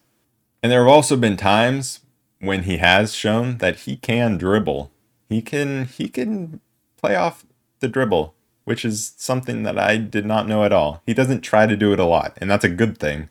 And 0.66 0.72
there 0.72 0.84
have 0.84 0.92
also 0.92 1.16
been 1.16 1.36
times 1.36 2.00
when 2.40 2.64
he 2.64 2.78
has 2.78 3.14
shown 3.14 3.58
that 3.58 3.76
he 3.76 3.96
can 3.96 4.36
dribble. 4.36 4.90
He 5.28 5.40
can 5.40 5.84
he 5.84 6.08
can 6.08 6.60
play 6.96 7.14
off 7.14 7.46
the 7.78 7.86
dribble, 7.86 8.34
which 8.64 8.84
is 8.84 9.14
something 9.16 9.62
that 9.62 9.78
I 9.78 9.96
did 9.96 10.26
not 10.26 10.48
know 10.48 10.64
at 10.64 10.72
all. 10.72 11.04
He 11.06 11.14
doesn't 11.14 11.42
try 11.42 11.68
to 11.68 11.76
do 11.76 11.92
it 11.92 12.00
a 12.00 12.04
lot, 12.04 12.36
and 12.38 12.50
that's 12.50 12.64
a 12.64 12.68
good 12.68 12.98
thing, 12.98 13.28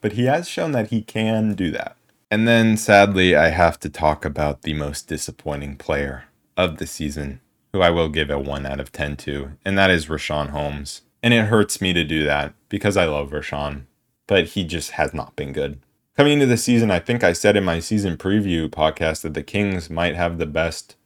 but 0.00 0.12
he 0.12 0.24
has 0.24 0.48
shown 0.48 0.72
that 0.72 0.88
he 0.88 1.02
can 1.02 1.52
do 1.52 1.70
that. 1.72 1.94
And 2.30 2.48
then 2.48 2.78
sadly, 2.78 3.36
I 3.36 3.48
have 3.48 3.78
to 3.80 3.90
talk 3.90 4.24
about 4.24 4.62
the 4.62 4.72
most 4.72 5.08
disappointing 5.08 5.76
player 5.76 6.24
of 6.56 6.78
the 6.78 6.86
season, 6.86 7.42
who 7.74 7.82
I 7.82 7.90
will 7.90 8.08
give 8.08 8.30
a 8.30 8.38
1 8.38 8.64
out 8.64 8.80
of 8.80 8.92
10 8.92 9.18
to, 9.18 9.50
and 9.62 9.76
that 9.76 9.90
is 9.90 10.06
Richaun 10.06 10.52
Holmes. 10.52 11.02
And 11.22 11.34
it 11.34 11.48
hurts 11.48 11.82
me 11.82 11.92
to 11.92 12.02
do 12.02 12.24
that 12.24 12.54
because 12.70 12.96
I 12.96 13.04
love 13.04 13.28
Richaun, 13.28 13.82
but 14.26 14.46
he 14.46 14.64
just 14.64 14.92
has 14.92 15.12
not 15.12 15.36
been 15.36 15.52
good. 15.52 15.80
Coming 16.18 16.32
into 16.32 16.46
the 16.46 16.56
season, 16.56 16.90
I 16.90 16.98
think 16.98 17.22
I 17.22 17.32
said 17.32 17.56
in 17.56 17.62
my 17.62 17.78
season 17.78 18.16
preview 18.16 18.68
podcast 18.68 19.22
that 19.22 19.34
the 19.34 19.42
Kings 19.44 19.88
might 19.88 20.16
have 20.16 20.38
the 20.38 20.46
best 20.46 20.96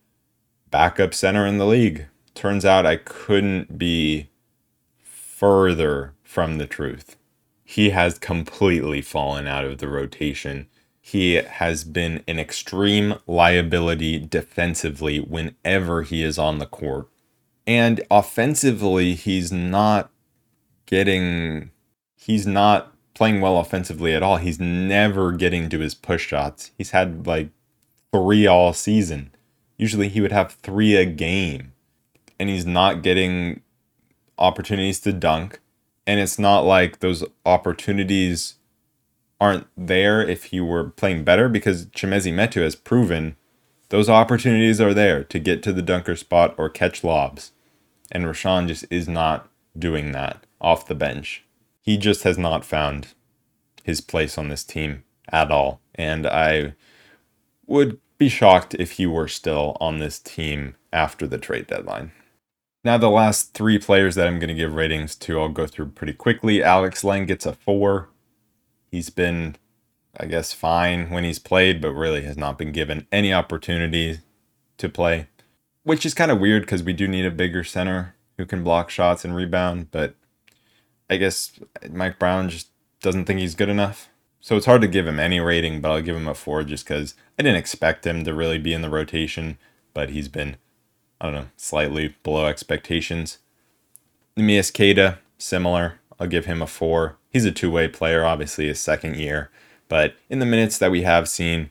backup 0.70 1.12
center 1.12 1.46
in 1.46 1.58
the 1.58 1.66
league. 1.66 2.06
Turns 2.32 2.64
out 2.64 2.86
I 2.86 2.96
couldn't 2.96 3.76
be 3.76 4.30
further 5.02 6.14
from 6.22 6.56
the 6.56 6.66
truth. 6.66 7.18
He 7.62 7.90
has 7.90 8.18
completely 8.18 9.02
fallen 9.02 9.46
out 9.46 9.66
of 9.66 9.76
the 9.76 9.88
rotation. 9.88 10.66
He 11.02 11.34
has 11.34 11.84
been 11.84 12.24
an 12.26 12.38
extreme 12.38 13.16
liability 13.26 14.18
defensively 14.18 15.18
whenever 15.20 16.04
he 16.04 16.22
is 16.22 16.38
on 16.38 16.56
the 16.56 16.64
court. 16.64 17.06
And 17.66 18.00
offensively, 18.10 19.12
he's 19.12 19.52
not 19.52 20.10
getting, 20.86 21.70
he's 22.16 22.46
not 22.46 22.91
playing 23.14 23.40
well 23.40 23.58
offensively 23.58 24.14
at 24.14 24.22
all. 24.22 24.36
He's 24.36 24.60
never 24.60 25.32
getting 25.32 25.68
to 25.70 25.78
his 25.80 25.94
push 25.94 26.26
shots. 26.26 26.70
He's 26.78 26.90
had 26.90 27.26
like 27.26 27.50
three 28.12 28.46
all 28.46 28.72
season. 28.72 29.30
Usually 29.76 30.08
he 30.08 30.20
would 30.20 30.32
have 30.32 30.52
three 30.62 30.96
a 30.96 31.04
game, 31.04 31.72
and 32.38 32.48
he's 32.48 32.66
not 32.66 33.02
getting 33.02 33.62
opportunities 34.38 35.00
to 35.00 35.12
dunk. 35.12 35.60
And 36.06 36.20
it's 36.20 36.38
not 36.38 36.60
like 36.60 36.98
those 36.98 37.24
opportunities 37.46 38.56
aren't 39.40 39.66
there 39.76 40.22
if 40.22 40.44
he 40.44 40.60
were 40.60 40.84
playing 40.90 41.24
better 41.24 41.48
because 41.48 41.86
Chimezie 41.86 42.32
Metu 42.32 42.62
has 42.62 42.76
proven 42.76 43.36
those 43.88 44.08
opportunities 44.08 44.80
are 44.80 44.94
there 44.94 45.22
to 45.24 45.38
get 45.38 45.62
to 45.62 45.72
the 45.72 45.82
dunker 45.82 46.16
spot 46.16 46.54
or 46.56 46.70
catch 46.70 47.04
lobs. 47.04 47.52
And 48.10 48.24
Richaun 48.24 48.66
just 48.66 48.84
is 48.90 49.08
not 49.08 49.48
doing 49.78 50.12
that 50.12 50.46
off 50.60 50.86
the 50.86 50.94
bench. 50.94 51.44
He 51.82 51.98
just 51.98 52.22
has 52.22 52.38
not 52.38 52.64
found 52.64 53.08
his 53.82 54.00
place 54.00 54.38
on 54.38 54.48
this 54.48 54.64
team 54.64 55.04
at 55.30 55.50
all. 55.50 55.80
And 55.94 56.26
I 56.26 56.74
would 57.66 57.98
be 58.18 58.28
shocked 58.28 58.74
if 58.78 58.92
he 58.92 59.06
were 59.06 59.28
still 59.28 59.76
on 59.80 59.98
this 59.98 60.18
team 60.18 60.76
after 60.92 61.26
the 61.26 61.38
trade 61.38 61.66
deadline. 61.66 62.12
Now, 62.84 62.98
the 62.98 63.10
last 63.10 63.54
three 63.54 63.78
players 63.78 64.14
that 64.14 64.26
I'm 64.26 64.38
going 64.38 64.48
to 64.48 64.54
give 64.54 64.74
ratings 64.74 65.14
to, 65.16 65.40
I'll 65.40 65.48
go 65.48 65.66
through 65.66 65.90
pretty 65.90 66.14
quickly. 66.14 66.62
Alex 66.62 67.04
Len 67.04 67.26
gets 67.26 67.46
a 67.46 67.52
four. 67.52 68.08
He's 68.90 69.10
been, 69.10 69.56
I 70.18 70.26
guess, 70.26 70.52
fine 70.52 71.10
when 71.10 71.24
he's 71.24 71.38
played, 71.38 71.80
but 71.80 71.92
really 71.92 72.22
has 72.22 72.36
not 72.36 72.58
been 72.58 72.72
given 72.72 73.06
any 73.12 73.32
opportunity 73.32 74.20
to 74.78 74.88
play, 74.88 75.28
which 75.84 76.04
is 76.04 76.14
kind 76.14 76.30
of 76.30 76.40
weird 76.40 76.62
because 76.62 76.82
we 76.82 76.92
do 76.92 77.06
need 77.06 77.24
a 77.24 77.30
bigger 77.30 77.62
center 77.62 78.16
who 78.36 78.46
can 78.46 78.64
block 78.64 78.90
shots 78.90 79.24
and 79.24 79.34
rebound. 79.36 79.92
But 79.92 80.16
I 81.12 81.18
guess 81.18 81.52
Mike 81.90 82.18
Brown 82.18 82.48
just 82.48 82.68
doesn't 83.02 83.26
think 83.26 83.38
he's 83.38 83.54
good 83.54 83.68
enough. 83.68 84.08
So 84.40 84.56
it's 84.56 84.64
hard 84.64 84.80
to 84.80 84.88
give 84.88 85.06
him 85.06 85.20
any 85.20 85.40
rating, 85.40 85.82
but 85.82 85.90
I'll 85.90 86.00
give 86.00 86.16
him 86.16 86.26
a 86.26 86.34
four 86.34 86.64
just 86.64 86.86
because 86.86 87.14
I 87.38 87.42
didn't 87.42 87.58
expect 87.58 88.06
him 88.06 88.24
to 88.24 88.32
really 88.32 88.56
be 88.56 88.72
in 88.72 88.80
the 88.80 88.88
rotation, 88.88 89.58
but 89.92 90.08
he's 90.08 90.28
been, 90.28 90.56
I 91.20 91.26
don't 91.26 91.34
know, 91.34 91.48
slightly 91.58 92.16
below 92.22 92.46
expectations. 92.46 93.38
Neemias 94.38 94.72
Queta, 94.72 95.18
similar. 95.36 96.00
I'll 96.18 96.26
give 96.26 96.46
him 96.46 96.62
a 96.62 96.66
four. 96.66 97.18
He's 97.30 97.44
a 97.44 97.52
two 97.52 97.70
way 97.70 97.88
player, 97.88 98.24
obviously, 98.24 98.68
his 98.68 98.80
second 98.80 99.16
year. 99.16 99.50
But 99.88 100.14
in 100.30 100.38
the 100.38 100.46
minutes 100.46 100.78
that 100.78 100.90
we 100.90 101.02
have 101.02 101.28
seen, 101.28 101.70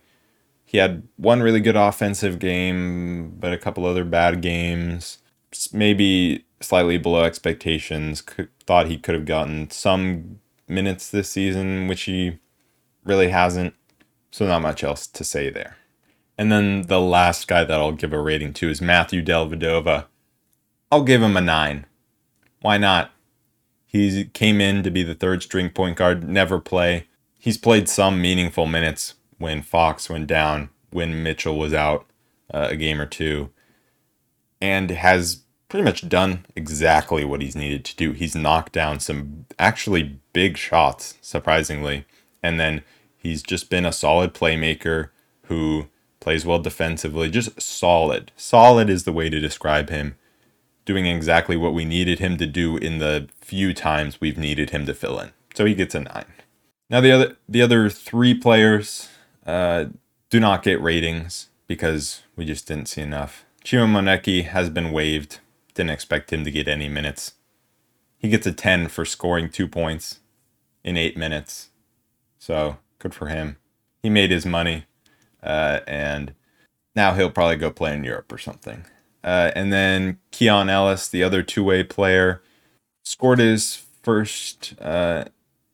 he 0.63 0.77
had 0.77 1.01
one 1.17 1.41
really 1.41 1.61
good 1.61 1.75
offensive 1.75 2.37
game, 2.37 3.35
but 3.39 3.53
a 3.53 3.57
couple 3.57 3.87
other 3.87 4.05
bad 4.05 4.41
games. 4.41 5.17
Maybe 5.73 6.45
slightly 6.63 6.97
below 6.97 7.23
expectations. 7.23 8.23
Thought 8.65 8.87
he 8.87 8.97
could 8.97 9.15
have 9.15 9.25
gotten 9.25 9.69
some 9.69 10.39
minutes 10.67 11.09
this 11.09 11.29
season, 11.29 11.87
which 11.87 12.03
he 12.03 12.39
really 13.03 13.29
hasn't. 13.29 13.73
So, 14.31 14.47
not 14.47 14.61
much 14.61 14.83
else 14.83 15.07
to 15.07 15.23
say 15.23 15.49
there. 15.49 15.77
And 16.37 16.51
then 16.51 16.83
the 16.83 17.01
last 17.01 17.47
guy 17.47 17.63
that 17.63 17.79
I'll 17.79 17.91
give 17.91 18.13
a 18.13 18.19
rating 18.19 18.53
to 18.53 18.69
is 18.69 18.81
Matthew 18.81 19.23
Dellavedova. 19.23 20.05
I'll 20.91 21.03
give 21.03 21.21
him 21.21 21.37
a 21.37 21.41
nine. 21.41 21.85
Why 22.61 22.77
not? 22.77 23.11
He 23.85 24.25
came 24.25 24.61
in 24.61 24.83
to 24.83 24.89
be 24.89 25.03
the 25.03 25.15
third 25.15 25.43
string 25.43 25.69
point 25.69 25.97
guard, 25.97 26.27
never 26.27 26.59
play. 26.59 27.07
He's 27.37 27.57
played 27.57 27.89
some 27.89 28.21
meaningful 28.21 28.65
minutes 28.65 29.15
when 29.37 29.61
Fox 29.61 30.09
went 30.09 30.27
down, 30.27 30.69
when 30.91 31.21
Mitchell 31.21 31.57
was 31.57 31.73
out 31.73 32.05
uh, 32.53 32.67
a 32.71 32.75
game 32.75 33.01
or 33.01 33.05
two, 33.05 33.49
and 34.61 34.89
has 34.91 35.41
pretty 35.71 35.85
much 35.85 36.09
done 36.09 36.45
exactly 36.53 37.23
what 37.23 37.41
he's 37.41 37.55
needed 37.55 37.85
to 37.85 37.95
do. 37.95 38.11
He's 38.11 38.35
knocked 38.35 38.73
down 38.73 38.99
some 38.99 39.45
actually 39.57 40.19
big 40.33 40.57
shots, 40.57 41.17
surprisingly. 41.21 42.03
And 42.43 42.59
then 42.59 42.83
he's 43.15 43.41
just 43.41 43.69
been 43.69 43.85
a 43.85 43.93
solid 43.93 44.33
playmaker 44.33 45.11
who 45.43 45.87
plays 46.19 46.45
well 46.45 46.59
defensively, 46.59 47.29
just 47.29 47.61
solid. 47.61 48.33
Solid 48.35 48.89
is 48.89 49.05
the 49.05 49.13
way 49.13 49.29
to 49.29 49.39
describe 49.39 49.89
him. 49.89 50.15
Doing 50.83 51.05
exactly 51.05 51.55
what 51.55 51.73
we 51.73 51.85
needed 51.85 52.19
him 52.19 52.35
to 52.35 52.45
do 52.45 52.75
in 52.75 52.97
the 52.99 53.29
few 53.39 53.73
times 53.73 54.19
we've 54.19 54.37
needed 54.37 54.71
him 54.71 54.85
to 54.87 54.93
fill 54.93 55.21
in. 55.21 55.31
So 55.55 55.63
he 55.63 55.73
gets 55.73 55.95
a 55.95 56.01
nine. 56.01 56.33
Now 56.89 56.99
the 56.99 57.13
other 57.13 57.37
the 57.47 57.61
other 57.61 57.89
three 57.89 58.33
players 58.33 59.07
uh, 59.45 59.85
do 60.29 60.41
not 60.41 60.63
get 60.63 60.81
ratings 60.81 61.47
because 61.65 62.23
we 62.35 62.43
just 62.43 62.67
didn't 62.67 62.89
see 62.89 63.01
enough. 63.01 63.45
Chima 63.63 63.87
Moneke 63.87 64.43
has 64.43 64.69
been 64.69 64.91
waived 64.91 65.39
didn't 65.73 65.91
expect 65.91 66.31
him 66.31 66.43
to 66.43 66.51
get 66.51 66.67
any 66.67 66.87
minutes. 66.87 67.33
He 68.17 68.29
gets 68.29 68.45
a 68.45 68.51
10 68.51 68.87
for 68.87 69.05
scoring 69.05 69.49
two 69.49 69.67
points 69.67 70.19
in 70.83 70.97
eight 70.97 71.17
minutes. 71.17 71.69
So 72.37 72.77
good 72.99 73.13
for 73.13 73.27
him. 73.27 73.57
He 74.03 74.09
made 74.09 74.31
his 74.31 74.45
money. 74.45 74.85
Uh, 75.41 75.79
and 75.87 76.33
now 76.95 77.13
he'll 77.13 77.31
probably 77.31 77.55
go 77.55 77.71
play 77.71 77.93
in 77.93 78.03
Europe 78.03 78.31
or 78.31 78.37
something. 78.37 78.85
Uh, 79.23 79.51
and 79.55 79.71
then 79.71 80.19
Keon 80.31 80.69
Ellis, 80.69 81.07
the 81.07 81.23
other 81.23 81.43
two 81.43 81.63
way 81.63 81.83
player, 81.83 82.41
scored 83.03 83.39
his 83.39 83.83
first 84.01 84.73
uh, 84.81 85.25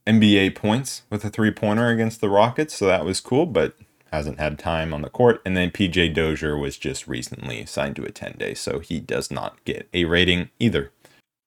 NBA 0.05 0.55
points 0.55 1.03
with 1.09 1.23
a 1.25 1.29
three 1.29 1.51
pointer 1.51 1.89
against 1.89 2.21
the 2.21 2.29
Rockets. 2.29 2.75
So 2.75 2.87
that 2.87 3.05
was 3.05 3.19
cool, 3.19 3.45
but 3.45 3.75
hasn't 4.11 4.39
had 4.39 4.59
time 4.59 4.93
on 4.93 5.01
the 5.01 5.09
court. 5.09 5.41
And 5.45 5.55
then 5.55 5.71
PJ 5.71 6.13
Dozier 6.13 6.57
was 6.57 6.77
just 6.77 7.07
recently 7.07 7.65
signed 7.65 7.95
to 7.97 8.03
a 8.03 8.11
10 8.11 8.35
day, 8.37 8.53
so 8.53 8.79
he 8.79 8.99
does 8.99 9.31
not 9.31 9.63
get 9.65 9.87
a 9.93 10.05
rating 10.05 10.49
either. 10.59 10.91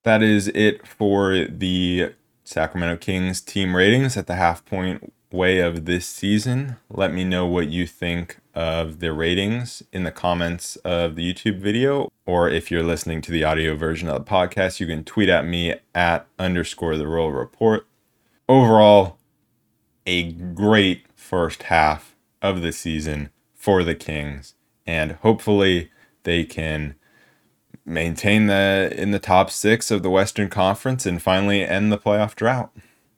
That 0.05 0.23
is 0.23 0.49
it 0.49 0.87
for 0.87 1.44
the 1.44 2.14
Sacramento 2.44 2.96
Kings 2.96 3.40
team 3.40 3.77
ratings 3.77 4.16
at 4.16 4.27
the 4.27 4.37
half 4.37 4.64
point 4.64 5.12
way 5.33 5.61
of 5.61 5.85
this 5.85 6.07
season. 6.07 6.77
Let 6.88 7.12
me 7.12 7.25
know 7.25 7.46
what 7.46 7.68
you 7.68 7.87
think 7.87 8.38
of 8.55 8.99
the 8.99 9.12
ratings 9.12 9.83
in 9.92 10.03
the 10.03 10.11
comments 10.11 10.77
of 10.77 11.14
the 11.14 11.33
YouTube 11.33 11.59
video, 11.59 12.11
or 12.27 12.49
if 12.49 12.70
you're 12.70 12.83
listening 12.83 13.20
to 13.23 13.31
the 13.33 13.44
audio 13.44 13.77
version 13.77 14.09
of 14.09 14.14
the 14.14 14.31
podcast, 14.31 14.81
you 14.81 14.87
can 14.87 15.05
tweet 15.05 15.29
at 15.29 15.46
me 15.46 15.75
at 15.94 16.27
underscore 16.38 16.96
the 16.96 17.07
Royal 17.07 17.33
Report. 17.33 17.87
Overall, 18.49 19.18
a 20.07 20.33
great 20.33 21.05
first 21.14 21.64
half 21.64 22.10
of 22.42 22.62
the 22.62 22.72
season 22.72 23.31
for 23.55 23.85
the 23.85 23.94
Kings, 23.94 24.55
and 24.87 25.12
hopefully 25.12 25.90
they 26.22 26.44
can 26.44 26.94
maintain 27.85 28.46
the 28.46 28.92
in 28.96 29.11
the 29.11 29.18
top 29.18 29.50
six 29.50 29.90
of 29.90 30.03
the 30.03 30.11
Western 30.11 30.48
Conference 30.48 31.07
and 31.07 31.20
finally 31.20 31.64
end 31.64 31.90
the 31.92 31.98
playoff 31.98 32.35
drought. 32.35 32.70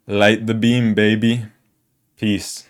Light 0.07 0.47
the 0.47 0.55
beam, 0.55 0.95
baby. 0.95 1.47
Peace. 2.17 2.69